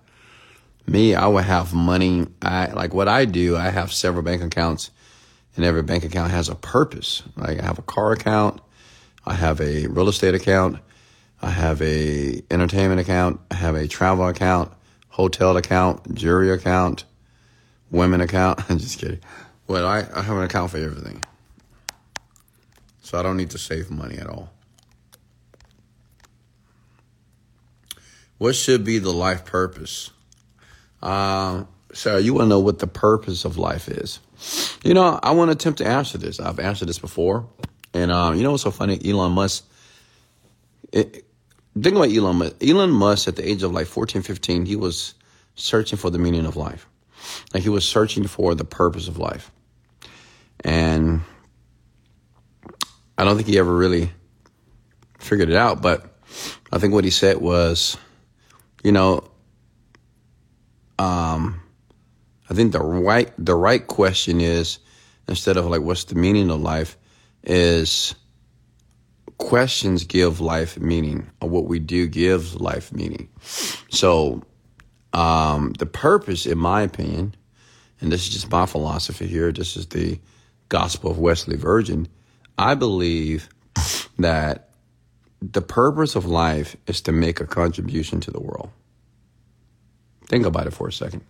[0.85, 2.27] Me, I would have money.
[2.41, 3.57] I like what I do.
[3.57, 4.91] I have several bank accounts,
[5.55, 7.23] and every bank account has a purpose.
[7.35, 8.61] Like I have a car account,
[9.25, 10.77] I have a real estate account,
[11.41, 14.71] I have a entertainment account, I have a travel account,
[15.09, 17.05] hotel account, jewelry account,
[17.89, 18.59] women account.
[18.69, 19.19] I'm just kidding.
[19.65, 21.23] Well, I, I have an account for everything.
[23.01, 24.52] So I don't need to save money at all.
[28.37, 30.11] What should be the life purpose?
[31.01, 34.19] Uh, Sarah, you want to know what the purpose of life is?
[34.83, 36.39] You know, I want to attempt to answer this.
[36.39, 37.47] I've answered this before.
[37.93, 38.99] And um, you know what's so funny?
[39.05, 39.65] Elon Musk.
[40.91, 41.25] It,
[41.79, 42.55] think about Elon Musk.
[42.61, 45.13] Elon Musk, at the age of like 14, 15, he was
[45.55, 46.87] searching for the meaning of life.
[47.53, 49.51] Like he was searching for the purpose of life.
[50.61, 51.21] And
[53.17, 54.11] I don't think he ever really
[55.19, 55.81] figured it out.
[55.81, 56.05] But
[56.71, 57.97] I think what he said was,
[58.83, 59.23] you know,
[60.99, 61.61] um,
[62.49, 64.79] I think the right the right question is
[65.27, 66.97] instead of like what's the meaning of life
[67.43, 68.15] is
[69.37, 73.29] questions give life meaning or what we do gives life meaning.
[73.89, 74.43] So
[75.13, 77.35] um, the purpose, in my opinion,
[78.01, 80.19] and this is just my philosophy here, this is the
[80.69, 82.07] gospel of Wesley Virgin.
[82.57, 83.49] I believe
[84.19, 84.69] that
[85.51, 88.69] the purpose of life is to make a contribution to the world.
[90.27, 91.21] Think about it for a second.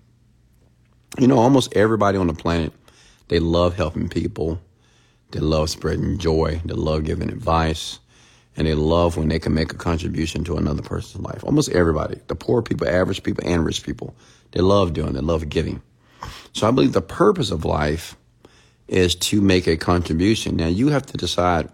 [1.19, 2.73] You know, almost everybody on the planet,
[3.29, 4.61] they love helping people.
[5.31, 6.61] They love spreading joy.
[6.63, 7.99] They love giving advice.
[8.55, 11.43] And they love when they can make a contribution to another person's life.
[11.43, 14.15] Almost everybody, the poor people, average people, and rich people,
[14.51, 15.81] they love doing, they love giving.
[16.53, 18.15] So I believe the purpose of life
[18.87, 20.55] is to make a contribution.
[20.55, 21.69] Now you have to decide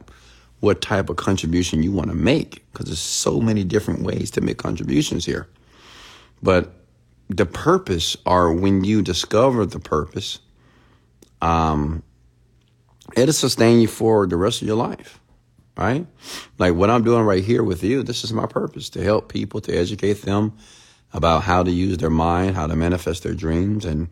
[0.59, 4.41] what type of contribution you want to make because there's so many different ways to
[4.41, 5.47] make contributions here.
[6.41, 6.73] But
[7.29, 10.39] the purpose or when you discover the purpose,
[11.41, 12.03] um,
[13.15, 15.19] it'll sustain you for the rest of your life,
[15.77, 16.05] right?
[16.57, 19.61] Like what I'm doing right here with you, this is my purpose to help people,
[19.61, 20.57] to educate them
[21.13, 24.09] about how to use their mind, how to manifest their dreams, and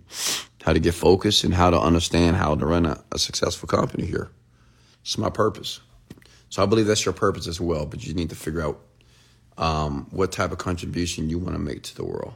[0.64, 4.06] how to get focused and how to understand how to run a, a successful company
[4.06, 4.30] here.
[5.02, 5.80] It's my purpose.
[6.50, 8.80] So I believe that's your purpose as well, but you need to figure out
[9.58, 12.34] um, what type of contribution you want to make to the world.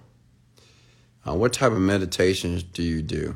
[1.27, 3.35] Uh, what type of meditations do you do?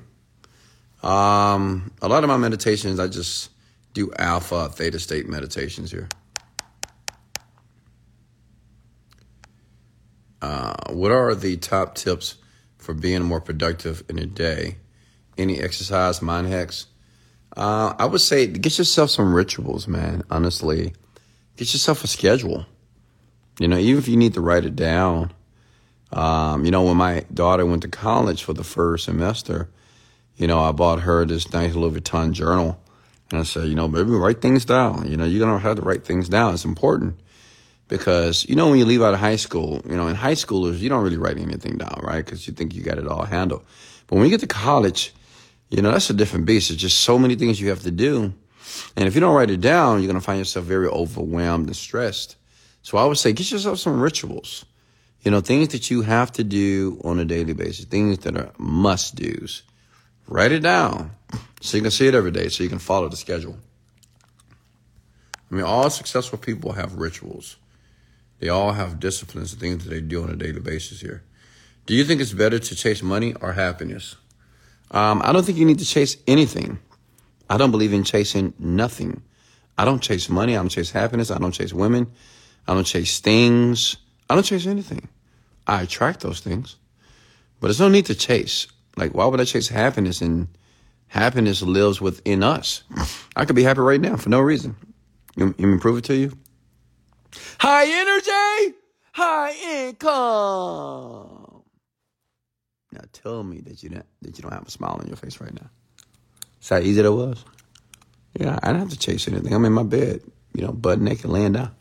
[1.07, 3.51] Um, a lot of my meditations, I just
[3.93, 6.09] do alpha, theta state meditations here.
[10.41, 12.35] Uh, what are the top tips
[12.77, 14.77] for being more productive in a day?
[15.37, 16.87] Any exercise, mind hacks?
[17.55, 20.23] Uh, I would say get yourself some rituals, man.
[20.29, 20.93] Honestly,
[21.57, 22.65] get yourself a schedule.
[23.59, 25.31] You know, even if you need to write it down.
[26.11, 29.69] Um, you know, when my daughter went to college for the first semester,
[30.37, 32.79] you know, I bought her this nice Louis Vuitton journal.
[33.31, 35.09] And I said, you know, maybe write things down.
[35.09, 36.53] You know, you're to have to write things down.
[36.53, 37.19] It's important
[37.87, 40.79] because, you know, when you leave out of high school, you know, in high schoolers,
[40.79, 42.23] you don't really write anything down, right?
[42.23, 43.65] Because you think you got it all handled.
[44.07, 45.13] But when you get to college,
[45.69, 46.69] you know, that's a different beast.
[46.69, 48.33] There's just so many things you have to do.
[48.95, 51.75] And if you don't write it down, you're going to find yourself very overwhelmed and
[51.75, 52.35] stressed.
[52.81, 54.65] So I would say get yourself some rituals.
[55.21, 58.51] You know, things that you have to do on a daily basis, things that are
[58.59, 59.63] must do's.
[60.27, 61.11] Write it down
[61.61, 63.57] so you can see it every day, so you can follow the schedule.
[65.49, 67.57] I mean, all successful people have rituals.
[68.39, 71.23] They all have disciplines things that they do on a daily basis here.
[71.85, 74.15] Do you think it's better to chase money or happiness?
[74.91, 76.79] Um, I don't think you need to chase anything.
[77.49, 79.21] I don't believe in chasing nothing.
[79.77, 80.55] I don't chase money.
[80.55, 81.31] I don't chase happiness.
[81.31, 82.11] I don't chase women.
[82.67, 83.97] I don't chase things.
[84.29, 85.07] I don't chase anything.
[85.67, 86.77] I attract those things.
[87.59, 88.67] But there's no need to chase.
[88.97, 90.21] Like, why would I chase happiness?
[90.21, 90.47] And
[91.07, 92.83] happiness lives within us.
[93.35, 94.75] I could be happy right now for no reason.
[95.35, 96.37] You, you prove it to you?
[97.59, 98.75] High energy,
[99.11, 101.44] high income.
[102.95, 105.41] Now tell me that you don't, that you don't have a smile on your face
[105.41, 105.69] right now.
[106.61, 107.43] See how easy that was?
[108.39, 109.53] Yeah, I didn't have to chase anything.
[109.53, 110.21] I'm in my bed,
[110.53, 111.75] you know, butt naked, laying down.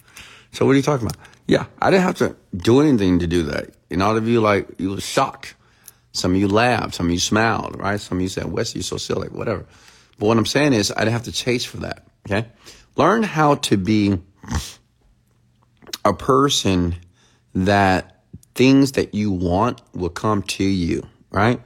[0.52, 1.18] So what are you talking about?
[1.46, 3.70] Yeah, I didn't have to do anything to do that.
[3.90, 5.54] And all of you, like, you were shocked.
[6.12, 6.94] Some of you laughed.
[6.94, 8.00] Some of you smiled, right?
[8.00, 9.66] Some of you said, Wes, you're so silly, whatever.
[10.18, 12.48] But what I'm saying is I didn't have to chase for that, okay?
[12.96, 14.18] Learn how to be
[16.04, 16.96] a person
[17.54, 18.13] that
[18.54, 21.60] things that you want will come to you, right?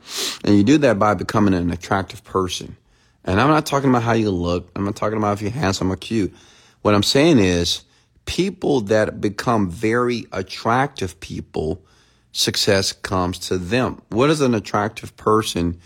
[0.45, 2.77] And you do that by becoming an attractive person.
[3.25, 4.71] And I'm not talking about how you look.
[4.75, 6.35] I'm not talking about if you're handsome or cute.
[6.83, 7.83] What I'm saying is
[8.25, 11.85] people that become very attractive people,
[12.33, 14.01] success comes to them.
[14.09, 15.81] What is an attractive person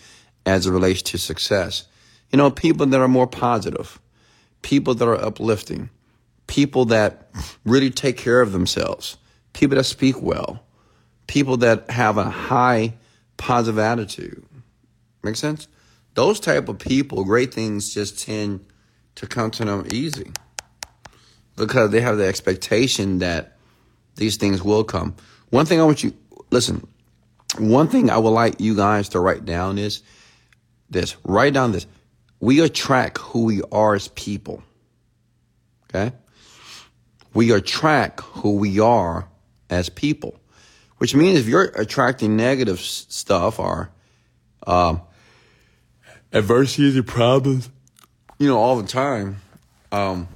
[0.47, 1.87] as it relates to success?
[2.31, 4.01] You know, people that are more positive,
[4.62, 5.91] people that are uplifting,
[6.47, 7.31] people that
[7.65, 9.17] really take care of themselves,
[9.53, 10.62] people that speak well,
[11.27, 12.95] people that have a high
[13.37, 14.45] positive attitude.
[15.23, 15.69] Make sense?
[16.15, 18.65] Those type of people, great things just tend
[19.15, 20.31] to come to them easy
[21.57, 23.57] because they have the expectation that
[24.17, 25.15] these things will come.
[25.51, 26.13] One thing I want you
[26.51, 26.87] listen.
[27.59, 30.03] One thing I would like you guys to write down is
[30.89, 31.17] this.
[31.25, 31.87] Write down this.
[32.41, 34.63] We attract who we are as people.
[35.85, 36.15] Okay?
[37.35, 39.29] We attract who we are
[39.69, 40.39] as people
[41.03, 43.91] which means if you're attracting negative stuff or
[44.69, 45.03] um,
[46.33, 47.69] adversities and problems,
[48.38, 49.38] you know, all the time,
[49.91, 50.29] um,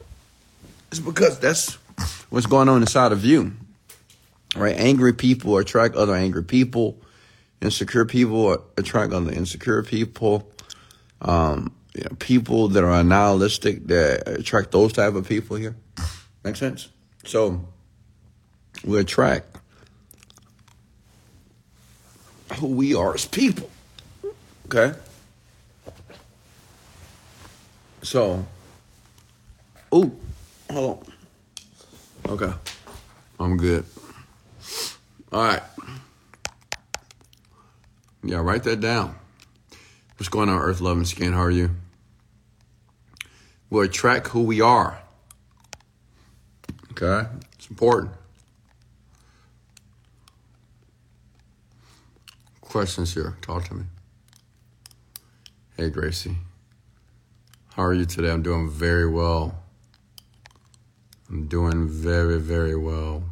[0.91, 1.75] it's because that's
[2.31, 3.53] what's going on inside of you.
[4.57, 4.75] Right?
[4.77, 7.01] Angry people attract other angry people.
[7.63, 10.51] Insecure people attract other insecure people.
[11.23, 15.77] Um, you know, people that are nihilistic that attract those type of people here.
[16.43, 16.89] Make sense?
[17.25, 17.65] So
[18.85, 19.56] we attract
[22.59, 23.71] who we are as people.
[24.67, 24.97] Okay?
[28.03, 28.47] So,
[29.93, 30.13] oh,
[30.71, 31.07] hold
[32.27, 32.33] on.
[32.33, 32.53] Okay,
[33.39, 33.85] I'm good.
[35.33, 35.63] All right.
[38.25, 39.15] Yeah, write that down.
[40.17, 41.33] What's going on, Earth Loving Skin?
[41.33, 41.71] How are you?
[43.71, 44.99] We'll attract who we are.
[46.93, 47.29] Okay?
[47.53, 48.13] It's important.
[52.69, 53.37] Questions here.
[53.43, 53.85] Talk to me.
[55.77, 56.37] Hey, Gracie.
[57.75, 58.31] How are you today?
[58.31, 59.63] I'm doing very well.
[61.29, 63.23] I'm doing very, very well.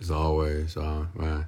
[0.00, 1.46] As always, uh, man.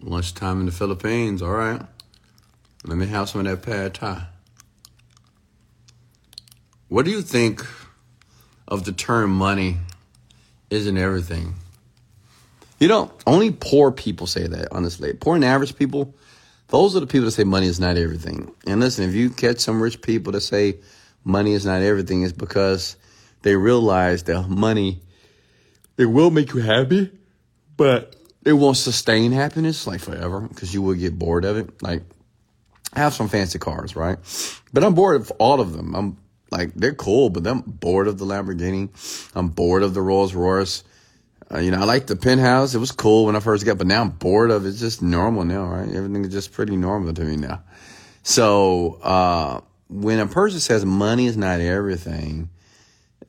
[0.00, 1.82] Lunchtime in the Philippines, all right.
[2.84, 4.26] Let me have some of that pad thai.
[6.88, 7.66] What do you think
[8.68, 9.78] of the term money
[10.70, 11.56] isn't everything?
[12.78, 15.14] You know, only poor people say that, honestly.
[15.14, 16.14] Poor and average people,
[16.68, 18.52] those are the people that say money is not everything.
[18.66, 20.76] And listen, if you catch some rich people that say
[21.24, 22.96] money is not everything, it's because
[23.42, 25.00] they realize that money,
[25.96, 27.10] it will make you happy,
[27.76, 31.82] but it won't sustain happiness like forever because you will get bored of it.
[31.82, 32.02] Like,
[32.92, 34.18] I have some fancy cars, right?
[34.72, 35.94] But I'm bored of all of them.
[35.94, 36.16] I'm
[36.50, 38.88] like, they're cool, but I'm bored of the Lamborghini.
[39.34, 40.84] I'm bored of the Rolls Royce.
[41.52, 42.74] Uh, you know, I like the penthouse.
[42.74, 44.70] It was cool when I first got, but now I'm bored of it.
[44.70, 45.88] It's just normal now, right?
[45.88, 47.62] Everything is just pretty normal to me now.
[48.22, 52.50] So, uh, when a person says money is not everything,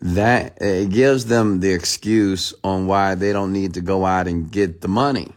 [0.01, 4.51] that it gives them the excuse on why they don't need to go out and
[4.51, 5.31] get the money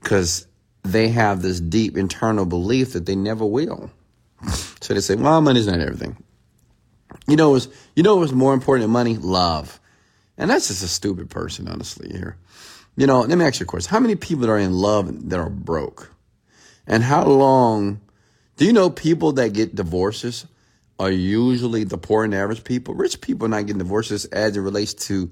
[0.00, 0.46] because
[0.82, 3.90] they have this deep internal belief that they never will.
[4.80, 6.22] So they say, well, money's not everything.
[7.26, 9.16] You know, it was you know what's more important than money?
[9.16, 9.80] Love.
[10.36, 12.36] And that's just a stupid person, honestly, here.
[12.96, 13.90] You know, let me ask you a question.
[13.90, 16.10] How many people are in love that are broke?
[16.86, 18.00] And how long
[18.56, 20.46] do you know people that get divorces
[20.98, 22.94] are usually the poor and average people.
[22.94, 25.30] Rich people not getting divorces as it relates to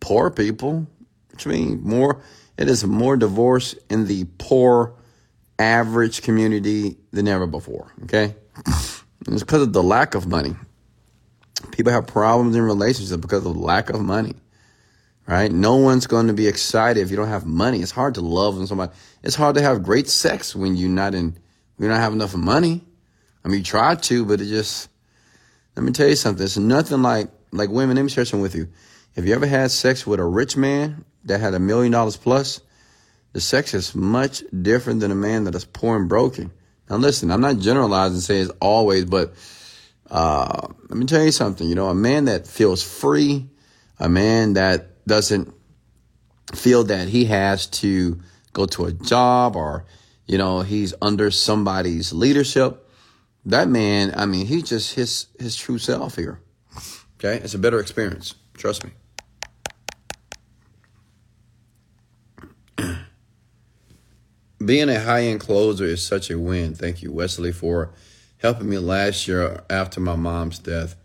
[0.00, 0.86] poor people.
[1.30, 2.22] Which means more,
[2.58, 4.94] it is more divorce in the poor
[5.58, 7.92] average community than ever before.
[8.04, 8.34] Okay.
[9.28, 10.56] It's because of the lack of money.
[11.72, 14.34] People have problems in relationships because of lack of money.
[15.26, 15.52] Right?
[15.52, 17.80] No one's going to be excited if you don't have money.
[17.80, 18.92] It's hard to love somebody.
[19.22, 21.36] It's hard to have great sex when you're not in,
[21.78, 22.82] you don't have enough money.
[23.44, 24.88] I mean, you try to, but it just,
[25.76, 26.44] let me tell you something.
[26.44, 27.96] It's nothing like, like women.
[27.96, 28.68] Let me share something with you.
[29.14, 32.60] If you ever had sex with a rich man that had a million dollars plus,
[33.32, 36.50] the sex is much different than a man that is poor and broken.
[36.88, 39.34] Now listen, I'm not generalizing saying it's always, but,
[40.10, 41.68] uh, let me tell you something.
[41.68, 43.48] You know, a man that feels free,
[43.98, 45.54] a man that doesn't
[46.54, 48.20] feel that he has to
[48.52, 49.86] go to a job or,
[50.26, 52.86] you know, he's under somebody's leadership
[53.46, 56.40] that man, I mean, he's just his his true self here.
[57.18, 58.34] Okay, it's a better experience.
[58.54, 58.90] Trust me.
[64.64, 66.74] Being a high end closer is such a win.
[66.74, 67.92] Thank you, Wesley, for
[68.40, 70.96] helping me last year after my mom's death.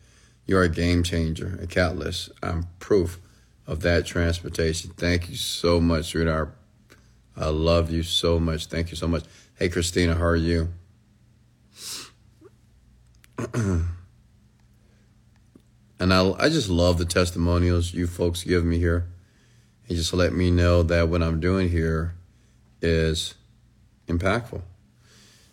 [0.46, 2.32] You're a game changer, a catalyst.
[2.42, 3.20] I'm proof
[3.68, 4.92] of that transportation.
[4.96, 6.56] Thank you so much, sweetheart.
[7.36, 8.68] I love you so much.
[8.68, 9.24] Thank you so much.
[9.56, 10.70] Hey, Christina, how are you?
[13.54, 13.88] and
[16.00, 19.08] I, I just love the testimonials you folks give me here.
[19.88, 22.16] And just let me know that what I'm doing here
[22.82, 23.34] is
[24.08, 24.62] impactful.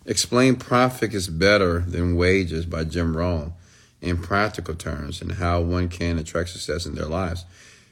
[0.04, 3.52] Explain profit is better than wages by Jim Rohn
[4.00, 7.44] in practical terms and how one can attract success in their lives.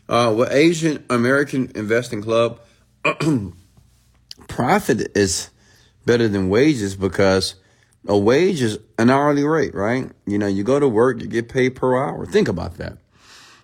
[0.09, 2.61] Uh, well, Asian American Investing Club,
[4.49, 5.51] profit is
[6.05, 7.55] better than wages because
[8.09, 10.11] a wage is an hourly rate, right?
[10.27, 12.27] You know, you go to work, you get paid per hour.
[12.27, 12.99] Think about that.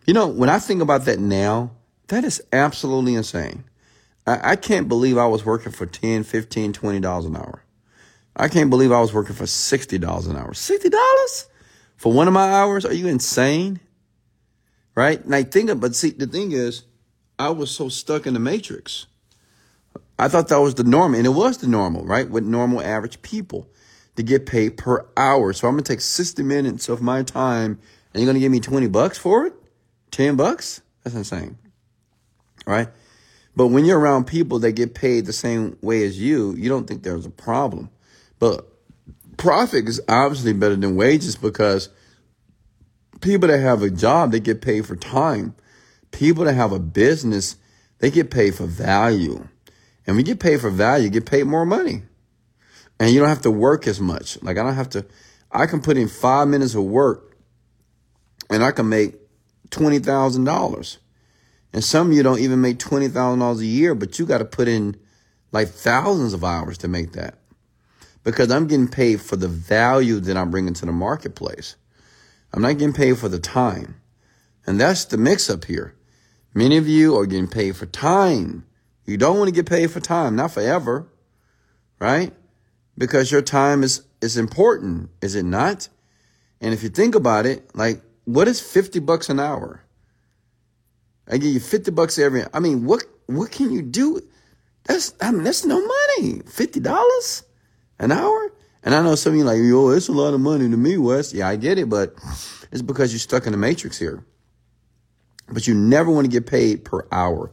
[0.06, 1.72] You know, when I think about that now,
[2.08, 3.64] that is absolutely insane.
[4.24, 7.64] I, I can't believe I was working for 10, 15, 20 dollars an hour.
[8.36, 10.52] I can't believe I was working for $60 an hour.
[10.52, 11.46] $60
[11.96, 12.84] for one of my hours?
[12.84, 13.80] Are you insane?
[14.94, 15.20] Right?
[15.30, 16.84] I think, of, but see, the thing is,
[17.38, 19.06] I was so stuck in the matrix.
[20.18, 22.28] I thought that was the norm, and it was the normal, right?
[22.28, 23.68] With normal average people
[24.16, 25.52] to get paid per hour.
[25.52, 27.78] So I'm going to take 60 minutes of my time
[28.12, 29.54] and you're going to give me 20 bucks for it?
[30.10, 30.80] 10 bucks?
[31.04, 31.58] That's insane.
[32.66, 32.88] Right?
[33.54, 36.86] But when you're around people that get paid the same way as you, you don't
[36.86, 37.90] think there's a problem.
[38.38, 38.66] But
[39.36, 41.88] profit is obviously better than wages because
[43.20, 45.54] people that have a job, they get paid for time.
[46.12, 47.56] People that have a business,
[47.98, 49.48] they get paid for value.
[50.06, 52.02] And when you get paid for value, you get paid more money
[52.98, 54.40] and you don't have to work as much.
[54.42, 55.04] Like I don't have to,
[55.50, 57.36] I can put in five minutes of work
[58.50, 59.16] and I can make
[59.70, 60.98] twenty thousand dollars.
[61.72, 64.38] And some of you don't even make twenty thousand dollars a year, but you got
[64.38, 64.96] to put in
[65.52, 67.38] like thousands of hours to make that.
[68.26, 71.76] Because I'm getting paid for the value that I'm bringing to the marketplace.
[72.52, 74.00] I'm not getting paid for the time.
[74.66, 75.94] And that's the mix up here.
[76.52, 78.66] Many of you are getting paid for time.
[79.04, 81.06] You don't want to get paid for time, not forever,
[82.00, 82.34] right?
[82.98, 85.88] Because your time is, is important, is it not?
[86.60, 89.84] And if you think about it, like, what is 50 bucks an hour?
[91.28, 94.20] I give you 50 bucks every, I mean, what, what can you do?
[94.82, 96.40] That's, I mean, that's no money.
[96.40, 97.45] $50
[97.98, 98.52] an hour?
[98.82, 100.96] And I know some of you like, yo, it's a lot of money to me,
[100.96, 101.34] Wes.
[101.34, 102.14] Yeah, I get it, but
[102.70, 104.24] it's because you're stuck in the matrix here.
[105.48, 107.52] But you never want to get paid per hour.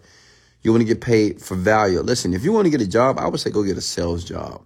[0.62, 2.00] You want to get paid for value.
[2.02, 4.24] Listen, if you want to get a job, I would say go get a sales
[4.24, 4.64] job.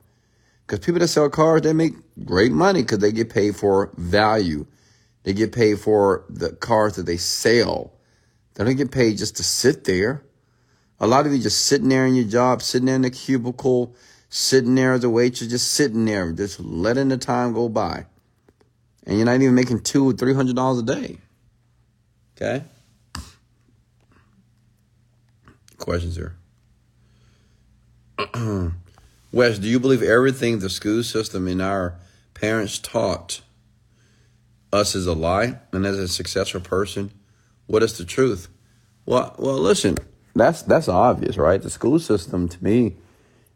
[0.65, 1.93] Because people that sell cars, they make
[2.25, 4.67] great money because they get paid for value.
[5.23, 7.93] They get paid for the cars that they sell.
[8.53, 10.23] They don't get paid just to sit there.
[10.99, 13.95] A lot of you just sitting there in your job, sitting there in the cubicle,
[14.29, 18.05] sitting there as a waitress, just sitting there, just letting the time go by.
[19.05, 21.17] And you're not even making two or three hundred dollars a day.
[22.35, 22.63] Okay?
[25.77, 26.35] Questions here.
[29.31, 31.95] Wes, do you believe everything the school system and our
[32.33, 33.41] parents taught
[34.73, 35.59] us is a lie?
[35.71, 37.11] And as a successful person,
[37.67, 38.49] what is the truth?
[39.05, 39.97] Well, well, listen,
[40.35, 41.61] that's that's obvious, right?
[41.61, 42.95] The school system to me,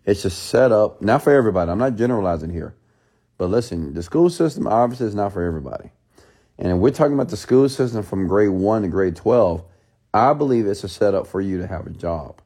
[0.05, 1.71] it's just set up not for everybody.
[1.71, 2.75] I'm not generalizing here,
[3.37, 5.91] but listen, the school system obviously is not for everybody.
[6.57, 9.63] And we're talking about the school system from grade one to grade twelve.
[10.13, 12.41] I believe it's a setup for you to have a job.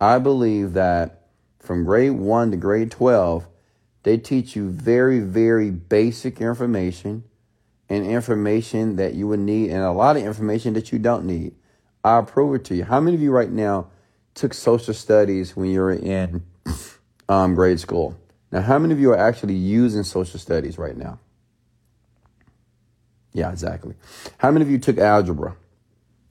[0.00, 1.24] I believe that
[1.64, 3.46] from grade 1 to grade 12,
[4.02, 7.24] they teach you very, very basic information
[7.88, 11.54] and information that you would need, and a lot of information that you don't need.
[12.02, 12.84] I'll prove it to you.
[12.84, 13.88] How many of you right now
[14.34, 16.42] took social studies when you were in
[17.28, 18.16] um, grade school?
[18.50, 21.18] Now, how many of you are actually using social studies right now?
[23.32, 23.94] Yeah, exactly.
[24.38, 25.56] How many of you took algebra?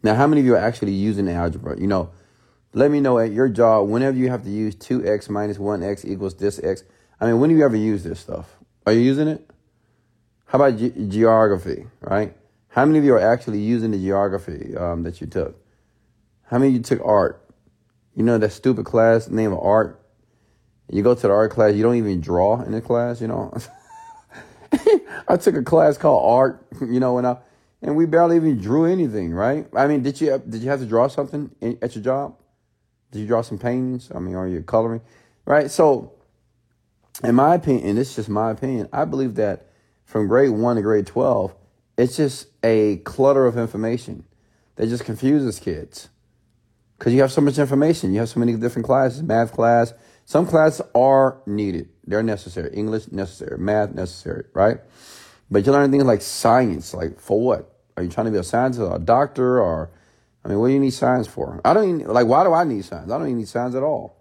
[0.01, 1.79] Now, how many of you are actually using algebra?
[1.79, 2.11] You know,
[2.73, 6.35] let me know at your job whenever you have to use 2x minus 1x equals
[6.35, 6.83] this x.
[7.19, 8.57] I mean, when do you ever use this stuff?
[8.85, 9.49] Are you using it?
[10.45, 12.35] How about ge- geography, right?
[12.69, 15.55] How many of you are actually using the geography um, that you took?
[16.43, 17.47] How many of you took art?
[18.15, 20.02] You know that stupid class name of art?
[20.93, 23.51] You go to the art class, you don't even draw in the class, you know?
[25.27, 27.37] I took a class called art, you know, when I
[27.81, 29.67] and we barely even drew anything, right?
[29.75, 32.35] I mean, did you did you have to draw something in, at your job?
[33.11, 34.11] Did you draw some paintings?
[34.13, 35.01] I mean, are you coloring?
[35.45, 35.69] Right.
[35.69, 36.13] So,
[37.23, 39.67] in my opinion, and this is just my opinion, I believe that
[40.05, 41.55] from grade one to grade twelve,
[41.97, 44.25] it's just a clutter of information
[44.75, 46.09] that just confuses kids
[46.97, 48.13] because you have so much information.
[48.13, 49.93] You have so many different classes, math class.
[50.25, 52.73] Some classes are needed; they're necessary.
[52.73, 54.79] English necessary, math necessary, right?
[55.49, 57.73] But you learn things like science, like for what?
[57.95, 59.91] Are you trying to be a scientist or a doctor or,
[60.43, 61.61] I mean, what do you need science for?
[61.63, 63.11] I don't even, like, why do I need science?
[63.11, 64.17] I don't even need science at all.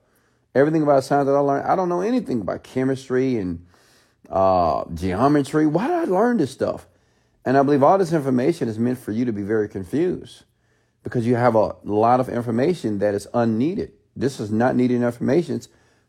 [0.54, 3.64] Everything about science that I learned, I don't know anything about chemistry and
[4.28, 5.66] uh, geometry.
[5.66, 6.86] Why did I learn this stuff?
[7.44, 10.44] And I believe all this information is meant for you to be very confused
[11.02, 13.92] because you have a lot of information that is unneeded.
[14.14, 15.62] This is not needed information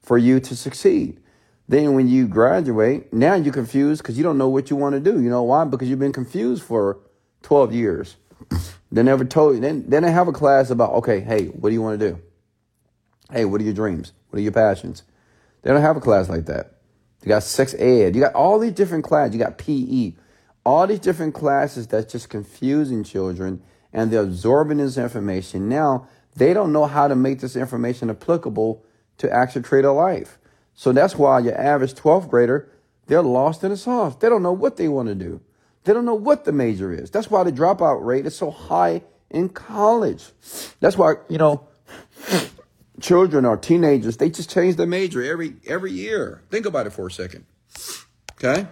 [0.03, 1.19] for you to succeed.
[1.67, 4.99] Then when you graduate, now you're confused because you don't know what you want to
[4.99, 5.21] do.
[5.21, 5.65] You know why?
[5.65, 6.99] Because you've been confused for
[7.41, 8.17] 12 years.
[8.91, 9.61] They never told you.
[9.61, 12.21] Then, then they have a class about, okay, hey, what do you want to do?
[13.31, 14.11] Hey, what are your dreams?
[14.29, 15.03] What are your passions?
[15.63, 16.73] They don't have a class like that.
[17.23, 18.15] You got sex ed.
[18.15, 19.33] You got all these different classes.
[19.33, 20.13] You got PE.
[20.65, 25.69] All these different classes that's just confusing children and they're absorbing this information.
[25.69, 28.83] Now, they don't know how to make this information applicable
[29.17, 30.37] to actually create a life.
[30.75, 32.69] So that's why your average 12th grader,
[33.07, 34.15] they're lost in the sauce.
[34.15, 35.41] They don't know what they want to do.
[35.83, 37.11] They don't know what the major is.
[37.11, 40.25] That's why the dropout rate is so high in college.
[40.79, 41.67] That's why, you know,
[43.01, 46.41] children or teenagers, they just change their major every every year.
[46.49, 47.45] Think about it for a second.
[48.35, 48.67] Okay?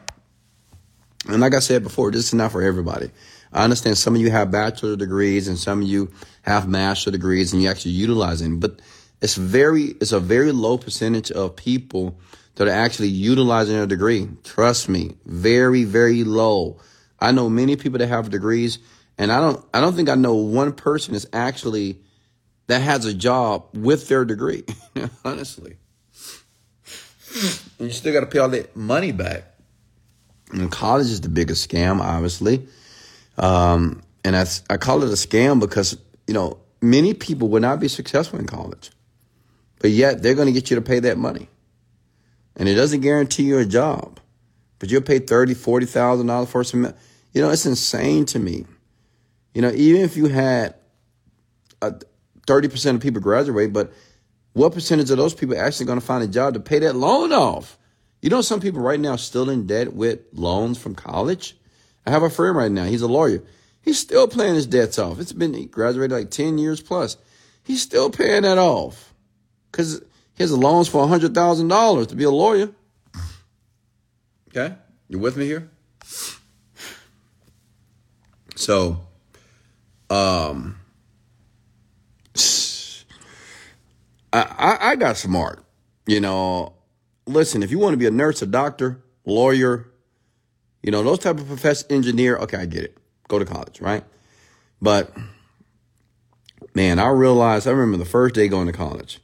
[1.27, 3.11] And like I said before, this is not for everybody.
[3.53, 6.11] I understand some of you have bachelor degrees and some of you
[6.43, 8.79] have master degrees and you actually utilize them, but
[9.21, 12.19] it's very it's a very low percentage of people
[12.55, 14.27] that are actually utilizing their degree.
[14.43, 16.79] Trust me, very very low.
[17.19, 18.79] I know many people that have degrees,
[19.17, 21.99] and I don't I don't think I know one person is actually
[22.67, 24.63] that has a job with their degree.
[25.25, 25.77] honestly,
[27.79, 29.43] and you still got to pay all that money back.
[30.51, 32.67] And college is the biggest scam, obviously.
[33.37, 35.97] Um, And I, I call it a scam because,
[36.27, 38.91] you know, many people would not be successful in college,
[39.81, 41.49] but yet they're going to get you to pay that money.
[42.55, 44.19] And it doesn't guarantee you a job,
[44.77, 46.93] but you'll pay thirty, forty thousand dollars $40,000 for some.
[47.33, 48.65] You know, it's insane to me.
[49.53, 50.75] You know, even if you had
[52.45, 53.91] thirty percent of people graduate, but
[54.53, 57.31] what percentage of those people actually going to find a job to pay that loan
[57.31, 57.77] off?
[58.21, 61.57] You know, some people right now still in debt with loans from college.
[62.05, 62.83] I have a friend right now.
[62.83, 63.43] He's a lawyer.
[63.81, 65.19] He's still paying his debts off.
[65.19, 67.17] It's been, he graduated like 10 years plus.
[67.63, 69.10] He's still paying that off
[69.71, 70.01] because
[70.41, 72.69] has loans for $100,000 to be a lawyer.
[74.49, 74.75] Okay?
[75.07, 75.69] You with me here?
[78.55, 78.99] So,
[80.09, 80.77] um,
[84.33, 85.63] I, I, I got smart.
[86.05, 86.73] You know,
[87.25, 89.91] listen, if you want to be a nurse, a doctor, lawyer,
[90.83, 92.97] you know, those type of profession, engineer, okay, I get it.
[93.27, 94.03] Go to college, right?
[94.81, 95.15] But
[96.73, 99.21] man, I realized, I remember the first day going to college.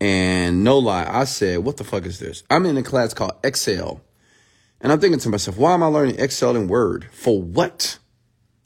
[0.00, 2.44] And no lie, I said, what the fuck is this?
[2.50, 4.00] I'm in a class called Excel.
[4.80, 7.08] And I'm thinking to myself, why am I learning Excel and Word?
[7.10, 7.98] For what?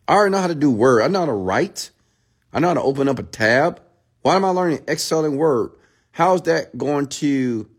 [0.07, 1.03] I already know how to do Word.
[1.03, 1.91] I know how to write.
[2.53, 3.81] I know how to open up a tab.
[4.21, 5.71] Why am I learning Excel and Word?
[6.11, 7.71] How's that going to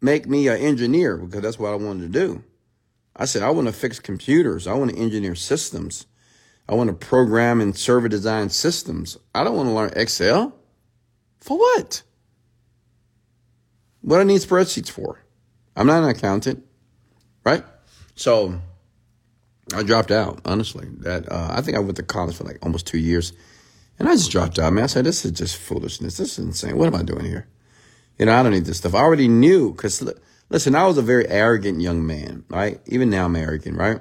[0.00, 1.16] make me an engineer?
[1.16, 2.42] Because that's what I wanted to do.
[3.14, 4.66] I said, I want to fix computers.
[4.66, 6.06] I want to engineer systems.
[6.68, 9.16] I want to program and server design systems.
[9.34, 10.56] I don't want to learn Excel.
[11.38, 12.02] For what?
[14.02, 15.22] What I need spreadsheets for?
[15.76, 16.64] I'm not an accountant,
[17.44, 17.64] right?
[18.14, 18.60] So
[19.74, 20.88] I dropped out, honestly.
[20.98, 23.32] That uh, I think I went to college for like almost two years.
[23.98, 24.84] And I just dropped out, man.
[24.84, 26.16] I said, this is just foolishness.
[26.16, 26.76] This is insane.
[26.76, 27.46] What am I doing here?
[28.18, 28.94] You know, I don't need this stuff.
[28.94, 30.02] I already knew because
[30.50, 32.80] Listen, I was a very arrogant young man, right?
[32.86, 34.00] Even now I'm arrogant, right?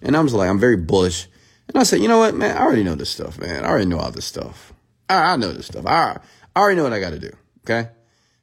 [0.00, 1.28] And I was like, I'm very bullish.
[1.68, 2.56] And I said, you know what, man?
[2.56, 3.64] I already know this stuff, man.
[3.64, 4.72] I already know all this stuff.
[5.10, 5.86] I, I know this stuff.
[5.86, 6.18] I,
[6.56, 7.30] I already know what I got to do.
[7.64, 7.90] Okay.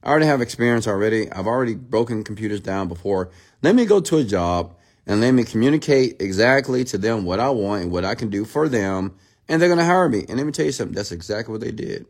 [0.04, 1.32] I already have experience already.
[1.32, 3.32] I've already broken computers down before.
[3.62, 4.76] Let me go to a job
[5.06, 8.46] and let me communicate exactly to them what I want and what I can do
[8.46, 9.16] for them.
[9.50, 10.26] And they're going to hire me.
[10.28, 10.96] And let me tell you something.
[10.96, 12.06] That's exactly what they did.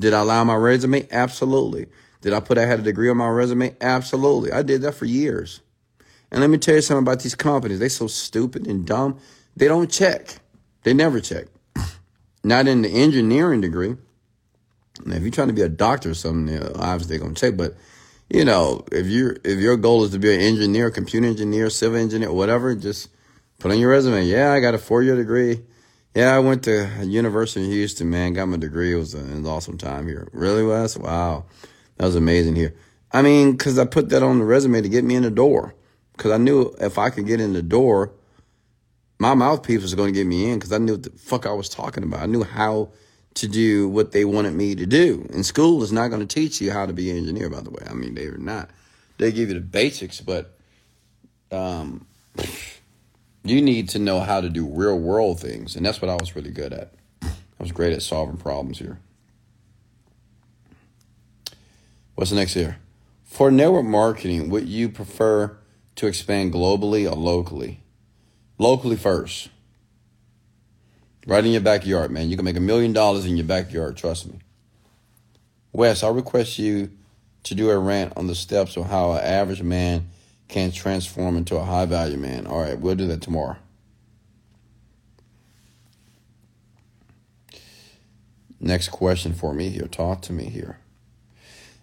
[0.00, 1.06] Did I lie on my resume?
[1.10, 1.86] Absolutely.
[2.20, 3.76] Did I put I had a degree on my resume?
[3.80, 4.50] Absolutely.
[4.50, 5.60] I did that for years.
[6.30, 7.78] And let me tell you something about these companies.
[7.78, 9.18] they're so stupid and dumb.
[9.56, 10.36] They don't check.
[10.82, 11.46] They never check.
[12.44, 13.96] Not in the engineering degree.
[15.04, 17.34] Now, if you're trying to be a doctor or something, you know, obviously they're gonna
[17.34, 17.56] check.
[17.56, 17.76] But
[18.30, 21.98] you know, if you if your goal is to be an engineer, computer engineer, civil
[21.98, 23.08] engineer, whatever, just
[23.58, 24.24] put on your resume.
[24.24, 25.62] Yeah, I got a four year degree.
[26.14, 28.10] Yeah, I went to a University in Houston.
[28.10, 28.92] Man, got my degree.
[28.92, 30.28] It was, a, it was an awesome time here.
[30.32, 30.96] Really, Wes?
[30.96, 31.44] Wow.
[31.96, 32.74] That was amazing here.
[33.12, 35.74] I mean, because I put that on the resume to get me in the door.
[36.16, 38.12] Because I knew if I could get in the door,
[39.18, 41.52] my mouthpiece was going to get me in because I knew what the fuck I
[41.52, 42.20] was talking about.
[42.20, 42.90] I knew how
[43.38, 45.26] to do what they wanted me to do.
[45.32, 47.70] And school is not going to teach you how to be an engineer, by the
[47.70, 47.84] way.
[47.88, 48.68] I mean, they are not.
[49.18, 50.56] They give you the basics, but
[51.52, 52.06] um,
[53.44, 55.76] you need to know how to do real world things.
[55.76, 56.92] And that's what I was really good at.
[57.22, 58.98] I was great at solving problems here.
[62.14, 62.78] What's the next here?
[63.24, 65.56] For network marketing, would you prefer
[65.96, 67.82] to expand globally or locally?
[68.58, 69.50] Locally first.
[71.28, 72.30] Right in your backyard, man.
[72.30, 74.38] You can make a million dollars in your backyard, trust me.
[75.74, 76.90] Wes, I request you
[77.42, 80.08] to do a rant on the steps of how an average man
[80.48, 82.46] can transform into a high value man.
[82.46, 83.58] All right, we'll do that tomorrow.
[88.58, 89.86] Next question for me here.
[89.86, 90.78] Talk to me here.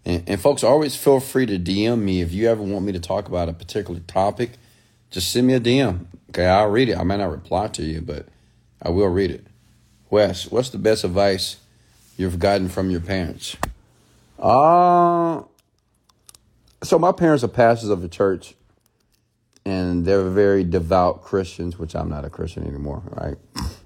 [0.04, 3.00] And, and folks, always feel free to DM me if you ever want me to
[3.00, 4.54] talk about a particular topic.
[5.12, 6.08] Just send me a DM.
[6.32, 6.98] Okay, I'll read it.
[6.98, 8.28] I may not reply to you, but
[8.82, 9.46] I will read it.
[10.10, 11.58] Wes, what's the best advice
[12.18, 13.58] you've gotten from your parents?
[14.40, 15.42] Uh,
[16.84, 18.56] so my parents are pastors of a church,
[19.66, 23.38] and they're very devout Christians, which I'm not a Christian anymore, right?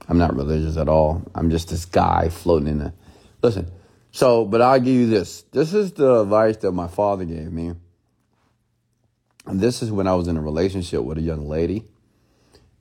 [0.08, 1.24] I'm not religious at all.
[1.36, 2.94] I'm just this guy floating in the.
[3.42, 3.72] Listen,
[4.12, 5.44] so, but I'll give you this.
[5.52, 7.74] This is the advice that my father gave me.
[9.46, 11.86] And this is when I was in a relationship with a young lady.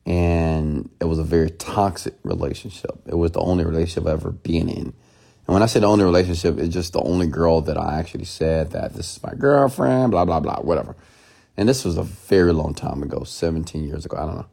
[0.06, 3.02] And it was a very toxic relationship.
[3.06, 4.94] It was the only relationship I've ever been in.
[5.48, 8.24] And when I say the only relationship, it's just the only girl that I actually
[8.24, 10.96] said that this is my girlfriend, blah, blah, blah, whatever.
[11.56, 14.16] And this was a very long time ago, 17 years ago.
[14.16, 14.46] I don't know.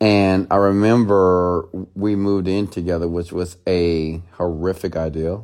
[0.00, 5.40] And I remember we moved in together, which was a horrific idea.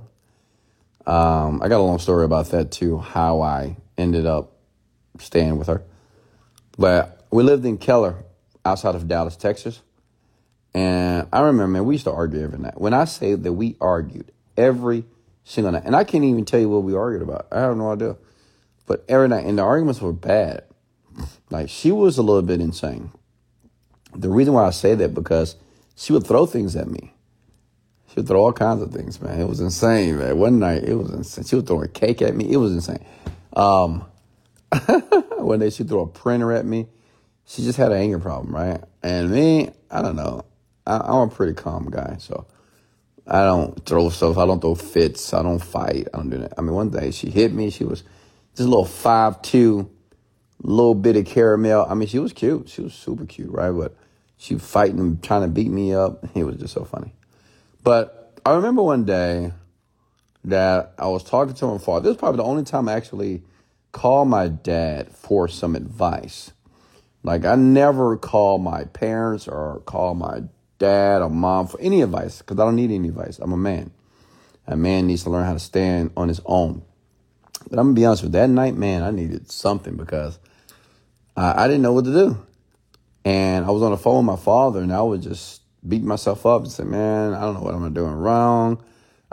[1.07, 4.53] Um, I got a long story about that too, how I ended up
[5.19, 5.83] staying with her.
[6.79, 8.25] But we lived in Keller,
[8.65, 9.81] outside of Dallas, Texas.
[10.75, 12.81] And I remember, man, we used to argue every night.
[12.81, 15.05] When I say that we argued every
[15.45, 17.49] single night, and I can't even tell you what we argued about.
[17.53, 18.17] I have no idea.
[18.87, 20.65] But every night, and the arguments were bad.
[21.51, 23.13] Like she was a little bit insane.
[24.15, 25.57] The reason why I say that because
[25.95, 27.13] she would throw things at me.
[28.09, 29.41] She would throw all kinds of things, man.
[29.41, 30.39] It was insane, man.
[30.39, 31.45] One night, it was insane.
[31.45, 32.51] She would throw a cake at me.
[32.53, 33.05] It was insane.
[33.55, 34.05] Um,
[35.39, 36.89] one day she threw a printer at me.
[37.53, 38.83] She just had an anger problem, right?
[39.03, 40.47] And me, I don't know.
[40.87, 42.47] I, I'm a pretty calm guy, so
[43.27, 44.39] I don't throw stuff.
[44.39, 45.35] I don't throw fits.
[45.35, 46.09] I don't fight.
[46.15, 46.55] I don't do that.
[46.57, 47.69] I mean, one day she hit me.
[47.69, 48.05] She was
[48.57, 49.91] just a little five two,
[50.63, 51.85] little bit of caramel.
[51.87, 52.71] I mean, she was cute.
[52.71, 53.71] She was super cute, right?
[53.71, 53.99] But
[54.39, 56.25] she fighting, trying to beat me up.
[56.35, 57.13] It was just so funny.
[57.85, 59.53] But I remember one day
[60.45, 62.05] that I was talking to my father.
[62.05, 63.43] This is probably the only time I actually
[63.93, 66.53] called my dad for some advice.
[67.23, 70.43] Like I never call my parents or call my
[70.79, 73.39] dad or mom for any advice because I don't need any advice.
[73.39, 73.93] I'm a man.
[74.67, 76.83] A man needs to learn how to stand on his own.
[77.71, 80.39] But I'm gonna be honest with you, that night, man, I needed something because
[81.37, 82.47] I, I didn't know what to do.
[83.25, 86.45] And I was on the phone with my father and I would just beat myself
[86.47, 88.83] up and say, man, I don't know what I'm doing wrong.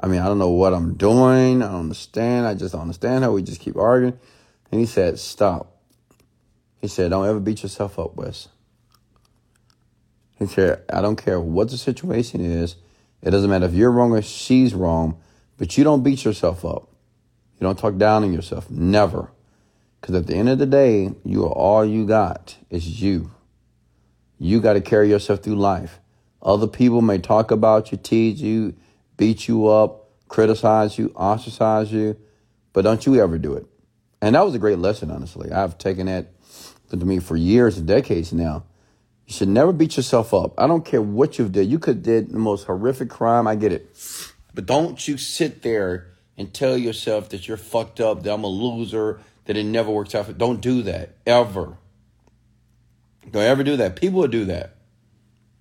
[0.02, 1.62] I mean, I don't know what I'm doing.
[1.62, 2.46] I don't understand.
[2.46, 4.18] I just don't understand how we just keep arguing.
[4.72, 5.79] And he said, stop.
[6.82, 8.48] He said, don't ever beat yourself up, Wes.
[10.38, 12.78] He said, I don't care what the situation is.
[13.22, 15.20] It doesn't matter if you're wrong or she's wrong,
[15.58, 16.90] but you don't beat yourself up.
[17.60, 18.70] You don't talk down on yourself.
[18.70, 19.32] Never.
[20.00, 22.56] Because at the end of the day, you are all you got.
[22.70, 23.32] It's you.
[24.38, 26.00] You got to carry yourself through life.
[26.42, 28.76] Other people may talk about you, tease you,
[29.18, 32.16] beat you up, criticize you, ostracize you,
[32.72, 33.66] but don't you ever do it.
[34.22, 35.52] And that was a great lesson, honestly.
[35.52, 36.32] I've taken that
[36.98, 38.64] to me for years and decades now.
[39.28, 40.60] You should never beat yourself up.
[40.60, 41.70] I don't care what you've did.
[41.70, 43.48] You could did the most horrific crime.
[43.48, 43.96] I get it.
[44.56, 48.48] But don't you sit there and tell yourself that you're fucked up, that I'm a
[48.48, 50.36] loser, that it never works out.
[50.38, 51.78] Don't do that ever.
[53.30, 53.96] Don't ever do that.
[53.96, 54.78] People will do that.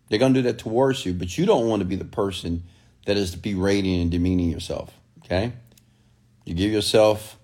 [0.09, 2.65] They're gonna do that towards you, but you don't want to be the person
[3.05, 4.95] that is berating and demeaning yourself.
[5.25, 5.53] Okay?
[6.47, 7.39] You give yourself,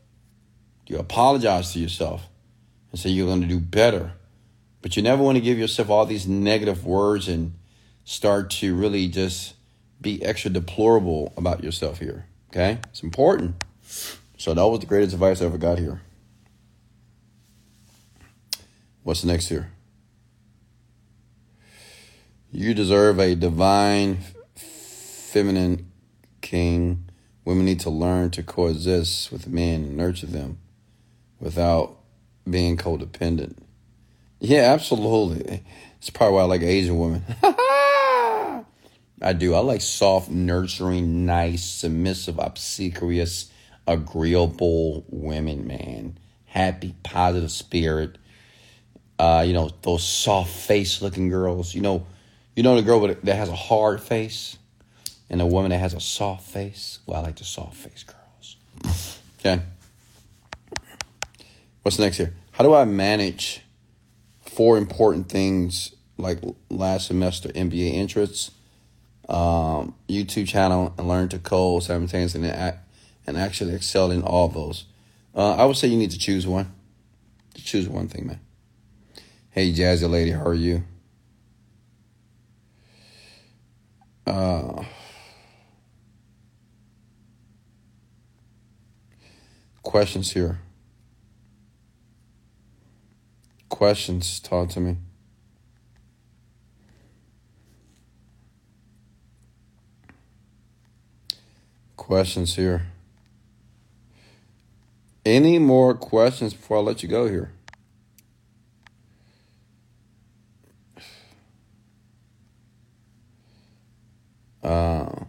[0.86, 2.26] you apologize to yourself
[2.94, 4.12] and say you're gonna do better.
[4.80, 7.54] But you never want to give yourself all these negative words and
[8.04, 9.54] start to really just
[10.00, 12.26] be extra deplorable about yourself here.
[12.50, 12.78] Okay?
[12.90, 13.56] It's important.
[14.38, 16.02] So that was the greatest advice I ever got here.
[19.02, 19.72] What's next here?
[22.52, 24.18] You deserve a divine
[24.54, 25.90] feminine
[26.42, 27.10] king.
[27.44, 30.58] Women need to learn to coexist with men and nurture them
[31.40, 31.98] without
[32.48, 33.56] being codependent.
[34.40, 35.62] Yeah, absolutely.
[35.98, 37.24] It's probably why I like Asian women.
[37.42, 39.54] I do.
[39.54, 43.50] I like soft, nurturing, nice, submissive, obsequious,
[43.86, 46.18] agreeable women, man.
[46.44, 48.18] Happy, positive spirit.
[49.18, 51.74] Uh, you know, those soft face looking girls.
[51.74, 52.06] You know,
[52.54, 54.58] you know the girl that has a hard face
[55.30, 56.98] and a woman that has a soft face.
[57.06, 58.20] Well, I like the soft face girls.
[59.46, 59.60] Okay.
[61.84, 62.34] What's next here?
[62.50, 63.60] How do I manage
[64.40, 68.50] four important things like last semester MBA interests?
[69.28, 72.78] um, YouTube channel and learn to code simultaneously and,
[73.26, 74.84] and actually excel in all those.
[75.34, 76.72] Uh, I would say you need to choose one.
[77.56, 78.40] Choose one thing, man.
[79.50, 80.82] Hey, Jazzy lady, how are you?
[84.26, 84.84] Uh,
[89.82, 90.58] questions here.
[93.74, 94.98] Questions, talk to me.
[101.96, 102.86] questions here.
[105.26, 107.50] Any more questions before I let you go here?
[114.62, 115.23] Uh,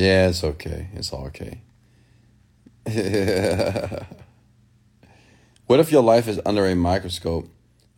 [0.00, 0.88] yeah, it's okay.
[0.94, 1.60] It's all okay.
[5.66, 7.50] what if your life is under a microscope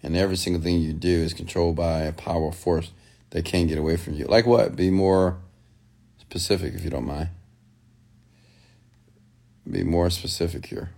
[0.02, 2.90] and every single thing you do is controlled by a power force
[3.30, 4.24] that can't get away from you.
[4.24, 4.74] Like what?
[4.74, 5.38] Be more
[6.18, 7.28] specific if you don't mind.
[9.70, 10.90] Be more specific here.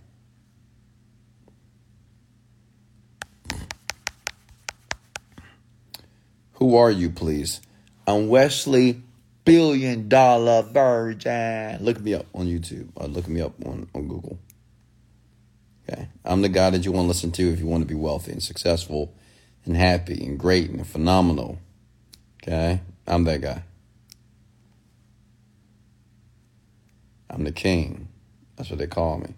[6.54, 7.60] Who are you, please?
[8.06, 9.02] I'm Wesley,
[9.44, 11.78] billion dollar virgin.
[11.82, 12.88] Look me up on YouTube.
[12.96, 14.38] Or look me up on, on Google.
[15.88, 16.08] Okay.
[16.24, 18.32] I'm the guy that you want to listen to if you want to be wealthy
[18.32, 19.14] and successful
[19.64, 21.58] and happy and great and phenomenal.
[22.42, 22.80] Okay.
[23.06, 23.62] I'm that guy.
[27.28, 28.08] I'm the king.
[28.56, 29.34] That's what they call me.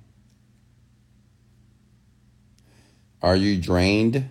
[3.22, 4.30] Are you drained?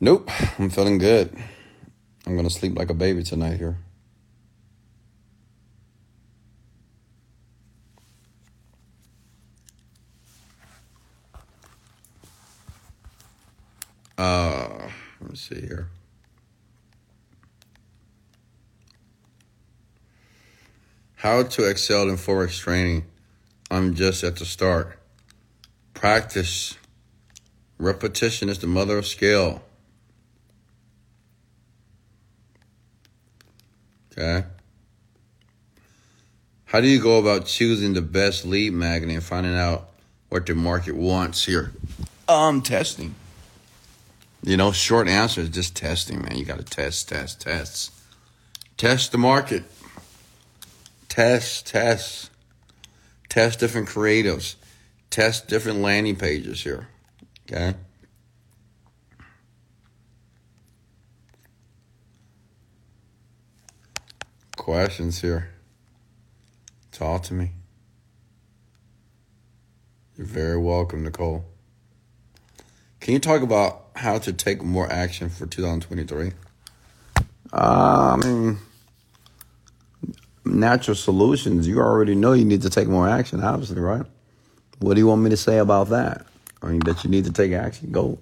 [0.00, 0.30] Nope.
[0.58, 1.36] I'm feeling good.
[2.26, 3.78] I'm going to sleep like a baby tonight here.
[14.18, 15.88] Uh, let me see here.
[21.16, 23.04] How to excel in Forex training.
[23.70, 24.98] I'm just at the start.
[25.94, 26.76] Practice.
[27.78, 29.62] Repetition is the mother of skill.
[34.16, 34.46] Okay.
[36.66, 39.88] How do you go about choosing the best lead magnet and finding out
[40.28, 41.72] what the market wants here?
[42.28, 43.14] Um, testing.
[44.42, 46.36] You know, short answer is just testing, man.
[46.36, 47.92] You got to test, test, test.
[48.76, 49.64] Test the market.
[51.08, 52.30] Test, test.
[53.28, 54.56] Test different creatives.
[55.10, 56.88] Test different landing pages here.
[57.50, 57.74] Okay?
[64.66, 65.48] Questions here?
[66.90, 67.52] Talk to me.
[70.16, 71.44] You're very welcome, Nicole.
[72.98, 76.32] Can you talk about how to take more action for 2023?
[77.52, 78.58] Uh, I mean,
[80.44, 81.68] natural solutions.
[81.68, 84.04] You already know you need to take more action, obviously, right?
[84.80, 86.26] What do you want me to say about that?
[86.60, 87.92] I mean, that you need to take action.
[87.92, 88.18] Go.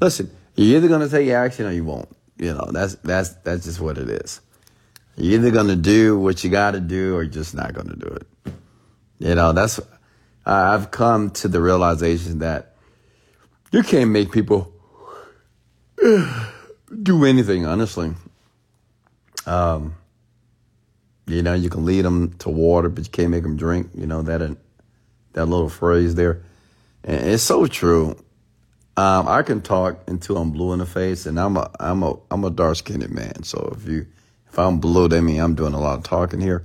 [0.00, 2.08] Listen, you're either going to take action or you won't.
[2.38, 4.40] You know, that's that's that's just what it is.
[5.16, 8.06] You're either to do what you got to do or you're just not to do
[8.06, 8.54] it.
[9.18, 9.78] You know, that's
[10.46, 12.74] I've come to the realization that
[13.70, 14.72] you can't make people
[16.02, 18.12] do anything, honestly.
[19.46, 19.94] Um,
[21.26, 23.90] you know, you can lead them to water, but you can't make them drink.
[23.94, 24.56] You know that
[25.34, 26.42] that little phrase there,
[27.04, 28.16] and it's so true.
[28.96, 32.16] Um, I can talk until I'm blue in the face, and I'm a I'm a
[32.30, 33.44] I'm a dark skinned man.
[33.44, 34.06] So if you
[34.50, 36.64] if I'm blue, that means I'm doing a lot of talking here.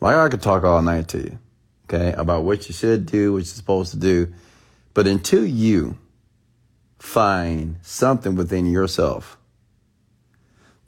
[0.00, 1.38] Like I could talk all night to you,
[1.84, 4.32] okay, about what you should do, what you're supposed to do,
[4.92, 5.96] but until you
[6.98, 9.38] find something within yourself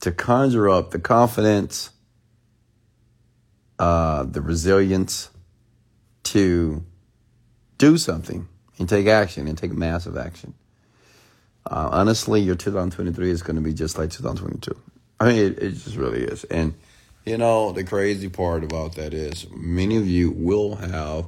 [0.00, 1.90] to conjure up the confidence,
[3.78, 5.30] uh, the resilience
[6.24, 6.84] to
[7.78, 8.48] do something
[8.78, 10.52] and take action and take massive action.
[11.64, 14.78] Uh, honestly, your 2023 is going to be just like 2022.
[15.20, 16.44] I mean, it, it just really is.
[16.44, 16.74] And,
[17.24, 21.26] you know, the crazy part about that is many of you will have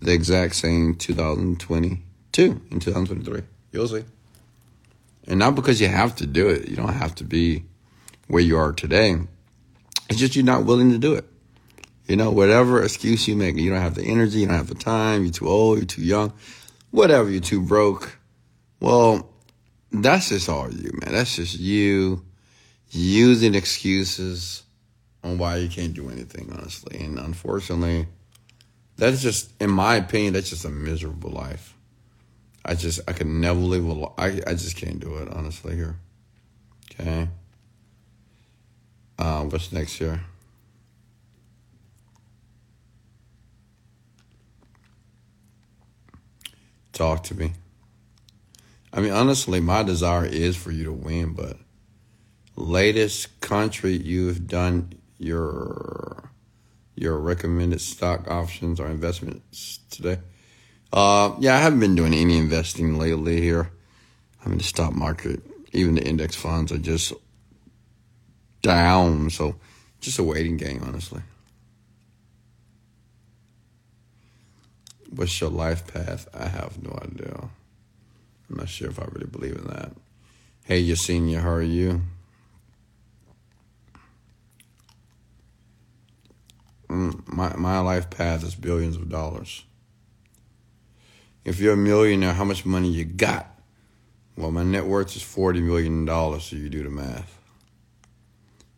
[0.00, 3.42] the exact same 2022 in 2023.
[3.72, 4.04] You'll see.
[5.26, 6.68] And not because you have to do it.
[6.68, 7.64] You don't have to be
[8.28, 9.16] where you are today.
[10.08, 11.24] It's just you're not willing to do it.
[12.06, 14.74] You know, whatever excuse you make, you don't have the energy, you don't have the
[14.74, 16.32] time, you're too old, you're too young,
[16.90, 18.18] whatever, you're too broke.
[18.80, 19.28] Well,
[19.92, 21.12] that's just all you, man.
[21.12, 22.24] That's just you
[22.90, 24.62] using excuses
[25.22, 26.98] on why you can't do anything, honestly.
[27.00, 28.06] And unfortunately,
[28.96, 31.74] that's just, in my opinion, that's just a miserable life.
[32.64, 35.96] I just I can never live a I I just can't do it honestly here.
[36.92, 37.28] Okay.
[39.18, 40.20] Um, what's next here?
[46.92, 47.52] Talk to me.
[48.92, 51.56] I mean, honestly, my desire is for you to win, but
[52.58, 56.30] latest country you've done your
[56.96, 60.18] your recommended stock options or investments today.
[60.92, 63.70] Uh, yeah, I haven't been doing any investing lately here.
[64.44, 65.40] I mean, the stock market,
[65.72, 67.12] even the index funds are just
[68.62, 69.30] down.
[69.30, 69.56] So,
[70.00, 71.22] just a waiting game, honestly.
[75.10, 76.26] What's your life path?
[76.34, 77.48] I have no idea.
[78.50, 79.92] I'm not sure if I really believe in that.
[80.64, 82.02] Hey, your senior, how are you?
[86.88, 89.64] My my life path is billions of dollars.
[91.44, 93.58] If you're a millionaire, how much money you got?
[94.36, 96.06] Well, my net worth is $40 million,
[96.40, 97.40] so you do the math.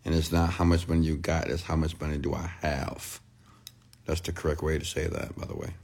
[0.04, 3.20] And it's not how much money you got, it's how much money do I have.
[4.06, 5.74] That's the correct way to say that, by the way.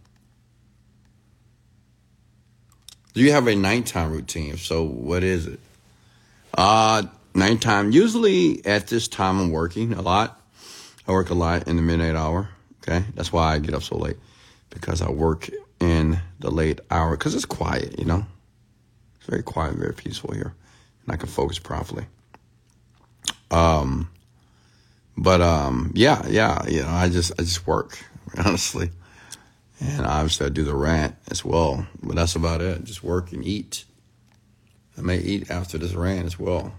[3.13, 4.55] Do you have a nighttime routine?
[4.55, 5.61] If so, what is it?
[6.57, 7.03] Uh,
[7.35, 10.41] nighttime, usually at this time I'm working a lot.
[11.07, 12.49] I work a lot in the midnight hour.
[12.83, 13.05] Okay.
[13.15, 14.17] That's why I get up so late
[14.71, 15.49] because I work
[15.81, 18.25] in the late hour because it's quiet, you know.
[19.17, 20.55] It's very quiet, very peaceful here,
[21.05, 22.07] and I can focus properly.
[23.51, 24.11] Um,
[25.17, 27.99] but um, yeah, yeah, you know, I just I just work
[28.39, 28.91] honestly,
[29.81, 31.87] and obviously I do the rant as well.
[32.03, 32.85] But that's about it.
[32.85, 33.85] Just work and eat.
[34.99, 36.73] I may eat after this rant as well.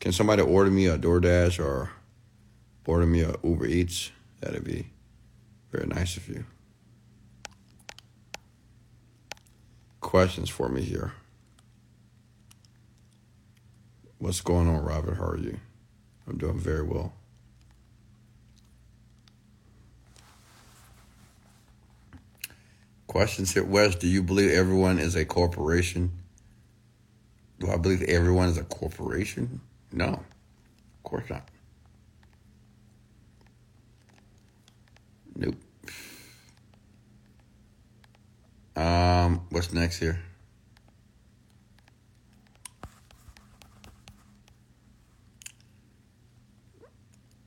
[0.00, 1.90] Can somebody order me a DoorDash or
[2.88, 4.10] order me a Uber Eats?
[4.40, 4.86] That'd be
[5.70, 6.44] very nice of you.
[10.00, 11.12] Questions for me here.
[14.16, 15.18] What's going on, Robert?
[15.18, 15.60] How are you?
[16.26, 17.12] I'm doing very well.
[23.06, 23.96] Questions here, Wes.
[23.96, 26.12] Do you believe everyone is a corporation?
[27.60, 29.60] Do I believe everyone is a corporation?
[29.92, 31.48] No, of course not.
[35.38, 35.54] Nope.
[38.74, 40.20] Um, what's next here?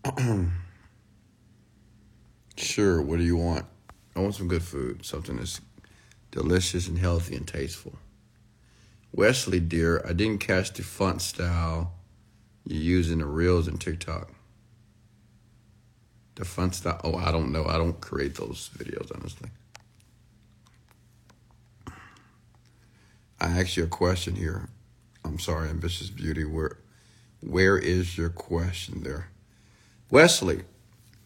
[2.56, 3.66] sure, what do you want?
[4.16, 5.60] I want some good food, something that's
[6.32, 8.00] delicious and healthy and tasteful.
[9.12, 11.92] Wesley, dear, I didn't catch the font style
[12.66, 14.32] you use in the reels and TikTok.
[16.36, 17.66] The font style, oh, I don't know.
[17.66, 19.50] I don't create those videos, honestly.
[23.40, 24.70] I asked you a question here.
[25.26, 26.46] I'm sorry, ambitious beauty.
[26.46, 26.78] Where,
[27.42, 29.30] where is your question there?
[30.10, 30.64] Wesley,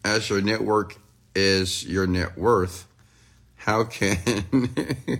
[0.03, 0.97] as your network
[1.34, 2.88] is your net worth,
[3.56, 4.70] how can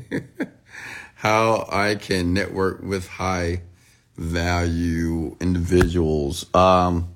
[1.16, 3.62] how I can network with high
[4.18, 6.46] value individuals.
[6.54, 7.14] Um,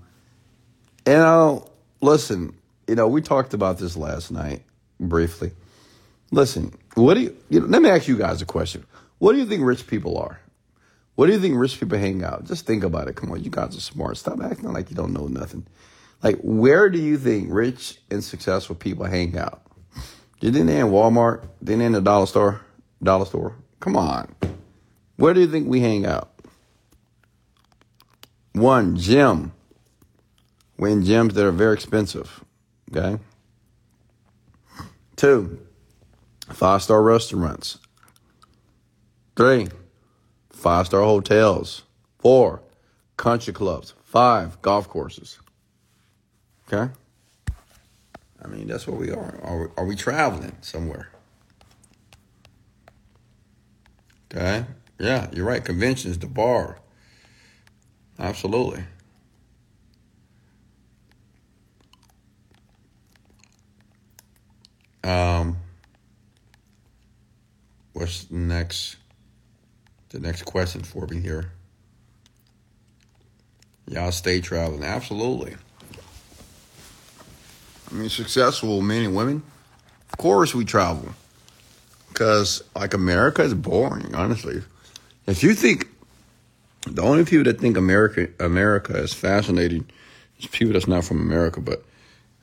[1.06, 2.56] and I'll listen.
[2.90, 4.64] You know, we talked about this last night
[5.00, 5.52] briefly.
[6.32, 8.84] Listen, what do you, you know, let me ask you guys a question.
[9.20, 10.40] What do you think rich people are?
[11.14, 12.46] What do you think rich people hang out?
[12.46, 13.16] Just think about it.
[13.16, 14.18] Come on, you guys are smart.
[14.18, 15.68] Stop acting like you don't know nothing.
[16.24, 19.62] Like, where do you think rich and successful people hang out?
[20.40, 21.48] Didn't they in Walmart?
[21.64, 22.62] Didn't in the dollar store?
[23.04, 23.56] Dollar store?
[23.82, 24.34] Come on.
[25.18, 26.32] Where do you think we hang out?
[28.54, 29.52] One, gym.
[30.80, 32.44] We're in gyms that are very expensive.
[32.96, 33.22] Okay.
[35.16, 35.60] Two,
[36.50, 37.78] five star restaurants.
[39.36, 39.68] Three,
[40.52, 41.84] five star hotels.
[42.20, 42.62] Four,
[43.18, 43.94] country clubs.
[44.04, 45.40] Five, golf courses.
[46.68, 46.92] Okay.
[48.44, 49.40] I mean, that's what we are.
[49.44, 51.10] Are we, are we traveling somewhere?
[54.34, 54.66] Okay.
[55.00, 55.64] Yeah, you're right.
[55.64, 56.80] Conventions, the bar.
[58.18, 58.84] Absolutely.
[65.04, 65.58] Um,
[67.94, 68.98] what's next?
[70.10, 71.52] The next question for me here.
[73.88, 74.84] Y'all stay traveling.
[74.84, 75.56] Absolutely.
[77.90, 79.42] I mean, successful men and women.
[80.12, 81.10] Of course, we travel
[82.10, 84.14] because, like, America is boring.
[84.14, 84.62] Honestly,
[85.26, 85.88] if you think
[86.88, 89.90] the only people that think America America is fascinating
[90.40, 91.84] is people that's not from America, but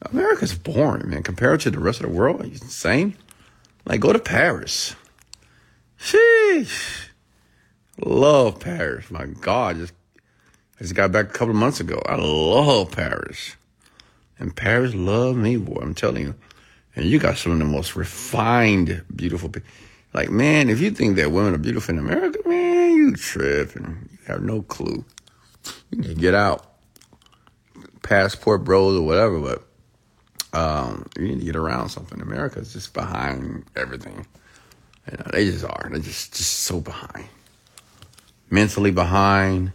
[0.02, 1.22] America's boring, man.
[1.22, 3.16] Compared to the rest of the world, it's insane.
[3.84, 4.94] Like, go to Paris.
[5.98, 7.08] Sheesh.
[8.04, 9.10] Love Paris.
[9.10, 9.94] My God, just
[10.78, 12.02] I just got back a couple of months ago.
[12.04, 13.56] I love Paris.
[14.38, 15.80] And Paris love me, boy.
[15.80, 16.34] I'm telling you.
[16.94, 19.70] And you got some of the most refined, beautiful people.
[20.12, 24.08] Like, man, if you think that women are beautiful in America, man, you tripping.
[24.12, 25.04] You have no clue.
[25.90, 26.74] You get out.
[28.02, 29.65] Passport bros or whatever, but
[30.56, 32.20] um, you need to get around something.
[32.20, 34.26] America's just behind everything.
[35.10, 35.88] You know, they just are.
[35.90, 37.26] They're just, just so behind.
[38.48, 39.72] Mentally behind.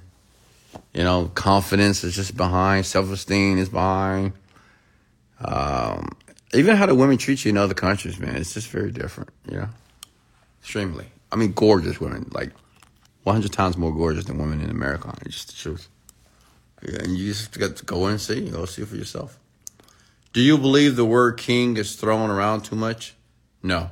[0.94, 2.86] You know, confidence is just behind.
[2.88, 4.34] Self esteem is behind.
[5.40, 6.18] Um,
[6.54, 9.58] even how the women treat you in other countries, man, it's just very different, you
[9.58, 9.70] know?
[10.62, 11.06] Extremely.
[11.32, 12.52] I mean, gorgeous women, like
[13.24, 15.14] 100 times more gorgeous than women in America.
[15.26, 15.88] It's just the truth.
[16.84, 19.38] Yeah, and you just got to go and see, go see for yourself.
[20.34, 23.16] Do you believe the word king is thrown around too much?
[23.62, 23.92] No.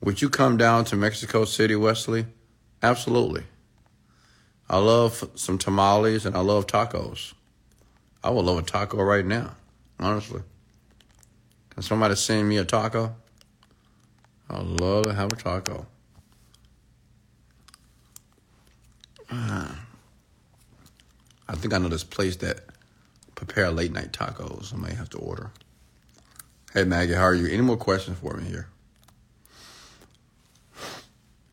[0.00, 2.26] Would you come down to Mexico City, Wesley?
[2.82, 3.44] Absolutely.
[4.68, 7.34] I love some tamales and I love tacos.
[8.22, 9.54] I would love a taco right now,
[9.98, 10.42] honestly.
[11.70, 13.14] Can somebody send me a taco?
[14.48, 15.86] I'd love to have a taco.
[19.30, 19.86] Ah.
[21.48, 22.60] I think I know this place that
[23.46, 24.74] prepare late night tacos.
[24.74, 25.50] I may have to order.
[26.74, 27.46] Hey Maggie, how are you?
[27.46, 28.68] Any more questions for me here?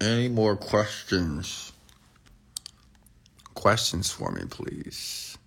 [0.02, 1.72] Any more questions?
[3.54, 5.38] Questions for me, please.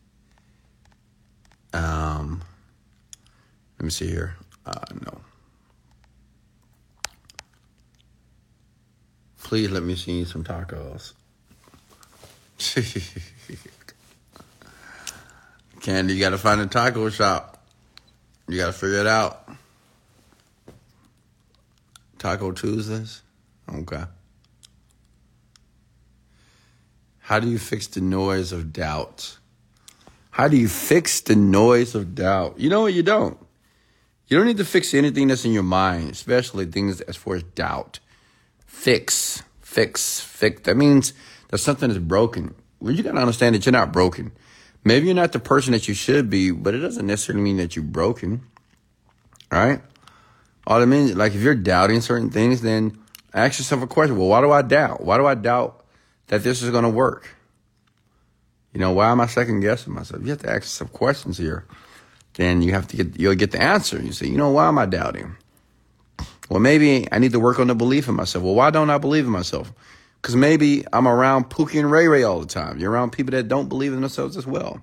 [1.75, 2.43] Um,
[3.79, 4.35] let me see here.
[4.65, 5.21] Uh, no.
[9.43, 11.13] Please let me see some tacos.
[15.81, 17.65] Candy, you gotta find a taco shop.
[18.49, 19.49] You gotta figure it out.
[22.19, 23.23] Taco Tuesdays?
[23.73, 24.05] Okay.
[27.21, 29.39] How do you fix the noise of doubt?
[30.31, 32.59] How do you fix the noise of doubt?
[32.59, 32.93] You know what?
[32.93, 33.39] You don't.
[34.27, 37.43] You don't need to fix anything that's in your mind, especially things as far as
[37.43, 38.01] doubt.
[38.67, 40.61] Fix, fix, fix.
[40.63, 41.15] That means
[41.49, 42.55] that something is broken.
[42.81, 44.33] Well, you gotta understand that you're not broken.
[44.85, 47.77] Maybe you're not the person that you should be, but it doesn't necessarily mean that
[47.77, 48.43] you're broken.
[49.51, 49.83] Right?
[50.67, 52.99] All I mean, like if you're doubting certain things, then
[53.35, 54.17] ask yourself a question.
[54.17, 55.03] Well, why do I doubt?
[55.03, 55.85] Why do I doubt
[56.29, 57.29] that this is going to work?
[58.73, 60.23] You know, why am I second guessing myself?
[60.23, 61.67] You have to ask some questions here.
[62.35, 64.01] Then you have to get, you'll get the answer.
[64.01, 65.37] You say, you know, why am I doubting?
[66.49, 68.45] Well, maybe I need to work on the belief in myself.
[68.45, 69.73] Well, why don't I believe in myself?
[70.21, 72.79] Because maybe I'm around Pookie and Ray Ray all the time.
[72.79, 74.83] You're around people that don't believe in themselves as well.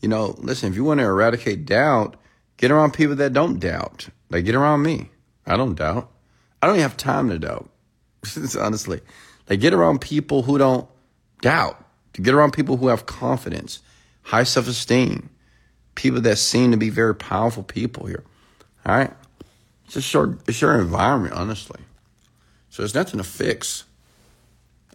[0.00, 2.16] You know, listen, if you want to eradicate doubt,
[2.56, 4.08] get around people that don't doubt.
[4.30, 5.10] Like, get around me.
[5.46, 6.10] I don't doubt.
[6.62, 7.70] I don't even have time to doubt.
[8.60, 9.00] Honestly.
[9.48, 10.88] Like, get around people who don't
[11.40, 11.84] doubt.
[12.12, 13.80] Get around people who have confidence,
[14.22, 15.30] high self esteem,
[15.94, 18.24] people that seem to be very powerful people here.
[18.86, 19.12] All right?
[19.86, 21.80] It's just your, it's your environment, honestly.
[22.74, 23.84] So there's nothing to fix.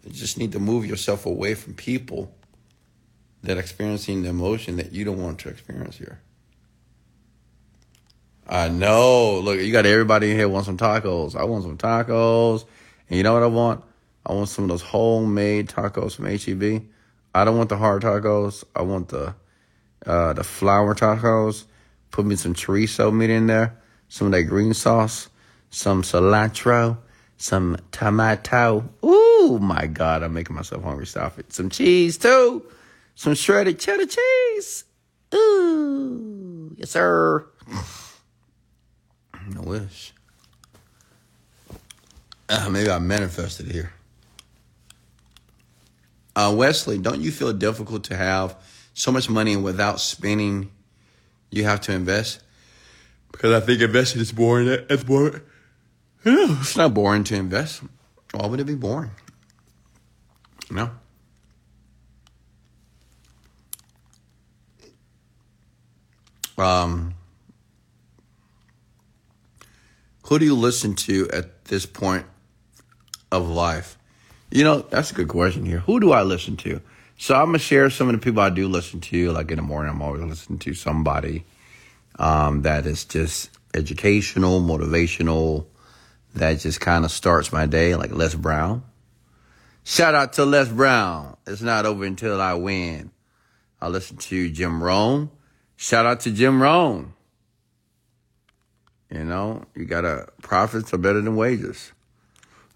[0.04, 2.30] You just need to move yourself away from people
[3.42, 6.20] that are experiencing the emotion that you don't want to experience here.
[8.46, 9.40] I know.
[9.40, 11.34] Look, you got everybody in here want some tacos.
[11.34, 12.66] I want some tacos.
[13.08, 13.82] And you know what I want?
[14.26, 16.84] I want some of those homemade tacos from HEB.
[17.34, 18.62] I don't want the hard tacos.
[18.76, 19.34] I want the
[20.04, 21.64] uh, the flour tacos.
[22.10, 25.30] Put me some chorizo meat in there, some of that green sauce,
[25.70, 26.98] some cilantro,
[27.40, 28.84] some tomato.
[29.02, 31.06] Ooh, my God, I'm making myself hungry.
[31.06, 31.52] Stop it.
[31.54, 32.66] Some cheese, too.
[33.14, 34.84] Some shredded cheddar cheese.
[35.34, 37.46] Ooh, yes, sir.
[37.72, 40.12] I wish.
[42.48, 43.94] Uh, maybe I manifested here.
[46.36, 48.54] Uh, Wesley, don't you feel difficult to have
[48.92, 50.70] so much money without spending,
[51.50, 52.42] you have to invest?
[53.32, 54.66] Because I think investing is boring.
[54.66, 54.78] Yeah,
[56.24, 57.82] it's not boring to invest.
[58.32, 59.10] Why would it be boring?
[60.70, 60.90] No.
[66.58, 67.14] Um,
[70.24, 72.26] who do you listen to at this point
[73.32, 73.96] of life?
[74.50, 75.78] You know, that's a good question here.
[75.78, 76.80] Who do I listen to?
[77.16, 79.32] So I'm gonna share some of the people I do listen to.
[79.32, 81.44] Like in the morning, I'm always listening to somebody
[82.18, 85.66] um, that is just educational, motivational,
[86.34, 88.82] that just kind of starts my day, like Les Brown.
[89.84, 91.36] Shout out to Les Brown.
[91.46, 93.10] It's not over until I win.
[93.80, 95.30] I listen to Jim Rohn.
[95.76, 97.14] Shout out to Jim Rohn.
[99.10, 101.92] You know, you gotta profits are better than wages.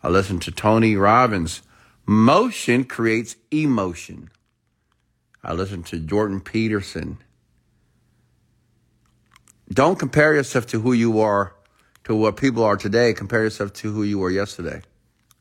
[0.02, 1.62] I listen to Tony Robbins.
[2.06, 4.30] Motion creates emotion.
[5.42, 7.18] I listen to Jordan Peterson.
[9.72, 11.53] Don't compare yourself to who you are
[12.04, 13.12] to what people are today.
[13.12, 14.82] Compare yourself to who you were yesterday.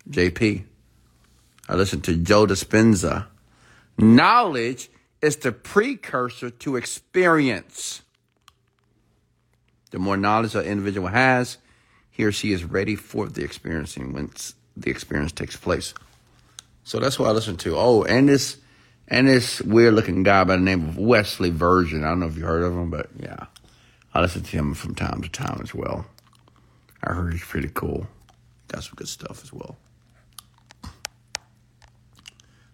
[0.09, 0.64] JP.
[1.70, 3.28] I listen to Joe Dispenza.
[3.97, 4.89] Knowledge
[5.22, 8.01] is the precursor to experience.
[9.91, 11.57] The more knowledge an individual has,
[12.09, 15.93] he or she is ready for the experiencing once the experience takes place.
[16.84, 17.78] So that's what I listen to.
[17.78, 18.57] Oh, and this
[19.07, 22.03] and this weird looking guy by the name of Wesley Virgin.
[22.03, 23.45] I don't know if you heard of him, but yeah.
[24.14, 26.05] I listen to him from time to time as well.
[27.03, 28.07] I heard he's pretty cool.
[28.69, 29.77] Got some good stuff as well.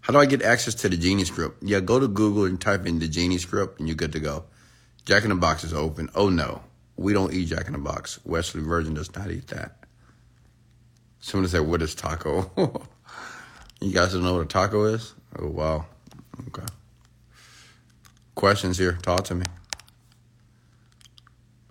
[0.02, 1.62] How do I get access to the Genie script?
[1.62, 4.46] Yeah, go to Google and type in the Genie script and you're good to go.
[5.06, 6.10] Jack in the Box is open.
[6.16, 6.62] Oh no,
[6.98, 8.20] we don't eat Jack in the Box.
[8.24, 9.80] Wesley Virgin does not eat that.
[11.20, 12.50] Someone said, what is taco?
[13.82, 15.14] you guys don't know what a taco is?
[15.38, 15.86] Oh, wow.
[16.48, 16.66] Okay.
[18.36, 18.94] Questions here.
[19.02, 19.46] Talk to me.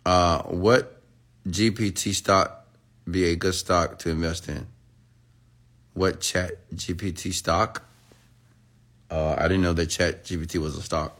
[0.04, 0.97] Uh, what
[1.48, 2.66] GPT stock
[3.10, 4.66] be a good stock to invest in?
[5.94, 7.84] What ChatGPT stock?
[9.10, 11.18] Uh, I didn't know that ChatGPT was a stock.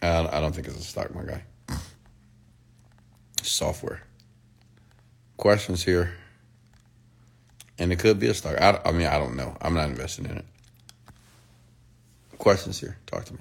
[0.00, 1.42] I, don't think it's a stock, my guy.
[3.42, 4.02] Software.
[5.36, 6.14] questions here.
[7.78, 8.60] And it could be a stock.
[8.60, 9.56] I, I mean, I don't know.
[9.60, 10.44] I'm not investing in it.
[12.38, 12.98] Questions here.
[13.06, 13.40] Talk to me.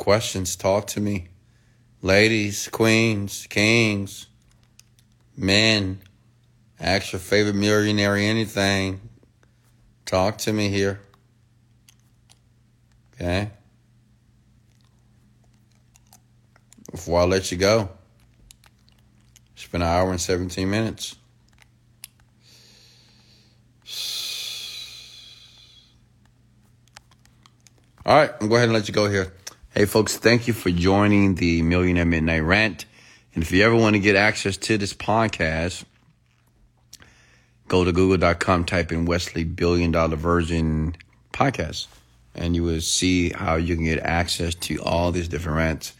[0.00, 0.56] Questions.
[0.56, 1.28] Talk to me.
[2.00, 4.28] Ladies, queens, kings,
[5.36, 6.00] men,
[6.80, 9.02] ask your favorite millionaire anything.
[10.06, 11.02] Talk to me here.
[13.12, 13.50] Okay?
[16.90, 17.90] Before I let you go,
[19.52, 21.14] it's been an hour and 17 minutes.
[28.06, 29.34] All right, I'm going go ahead and let you go here.
[29.72, 32.86] Hey, folks, thank you for joining the Millionaire Midnight Rant.
[33.32, 35.84] And if you ever want to get access to this podcast,
[37.68, 40.96] go to google.com, type in Wesley Billion Dollar Virgin
[41.32, 41.86] Podcast,
[42.34, 45.92] and you will see how you can get access to all these different rants.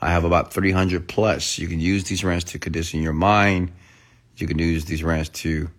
[0.00, 1.56] I have about 300 plus.
[1.56, 3.70] You can use these rants to condition your mind.
[4.38, 5.70] You can use these rants to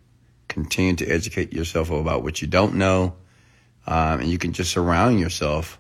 [0.48, 3.16] continue to educate yourself about what you don't know.
[3.86, 5.80] Um, and you can just surround yourself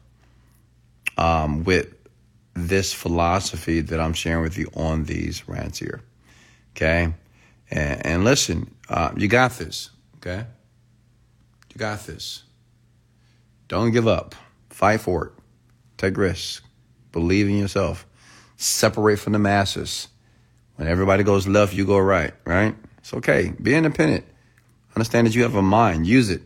[1.17, 1.93] um, with
[2.53, 6.01] this philosophy that I'm sharing with you on these rants here.
[6.75, 7.13] Okay?
[7.69, 9.91] And, and listen, uh, you got this.
[10.17, 10.45] Okay?
[11.73, 12.43] You got this.
[13.67, 14.35] Don't give up.
[14.69, 15.31] Fight for it.
[15.97, 16.61] Take risks.
[17.11, 18.05] Believe in yourself.
[18.57, 20.07] Separate from the masses.
[20.75, 22.75] When everybody goes left, you go right, right?
[22.99, 23.53] It's okay.
[23.61, 24.25] Be independent.
[24.95, 26.07] Understand that you have a mind.
[26.07, 26.41] Use it.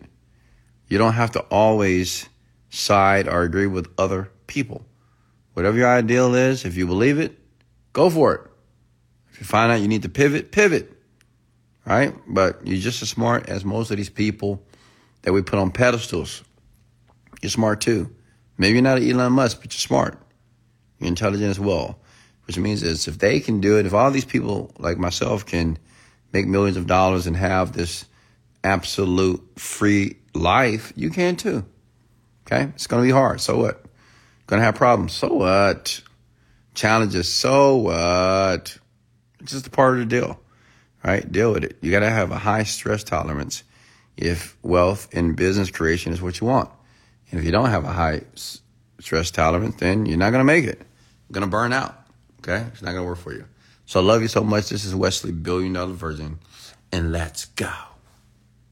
[0.87, 2.27] You don't have to always
[2.69, 4.85] side or agree with other people.
[5.53, 7.39] Whatever your ideal is, if you believe it,
[7.93, 8.41] go for it.
[9.31, 10.91] If you find out you need to pivot, pivot.
[11.85, 12.13] Right?
[12.27, 14.61] But you're just as smart as most of these people
[15.21, 16.43] that we put on pedestals.
[17.41, 18.13] You're smart too.
[18.57, 20.21] Maybe you're not an Elon Musk, but you're smart.
[20.99, 21.99] You're intelligent as well.
[22.45, 25.77] Which means is if they can do it, if all these people like myself can
[26.33, 28.05] make millions of dollars and have this
[28.63, 31.65] absolute free life, you can too.
[32.45, 32.71] Okay?
[32.75, 33.41] It's going to be hard.
[33.41, 33.85] So what?
[34.49, 35.13] To have problems.
[35.13, 36.01] So what?
[36.73, 37.31] Challenges.
[37.31, 38.77] So what?
[39.39, 40.39] It's just a part of the deal.
[41.03, 41.31] Right?
[41.31, 41.77] Deal with it.
[41.81, 43.63] You got to have a high stress tolerance
[44.17, 46.69] if wealth and business creation is what you want.
[47.31, 48.21] And if you don't have a high
[48.99, 50.81] stress tolerance, then you're not to make it.
[51.29, 51.95] You're to burn out.
[52.39, 52.65] Okay?
[52.73, 53.45] It's not to work for you.
[53.85, 54.69] So I love you so much.
[54.69, 56.39] This is Wesley, Billion Dollar Virgin,
[56.91, 57.71] and let's go.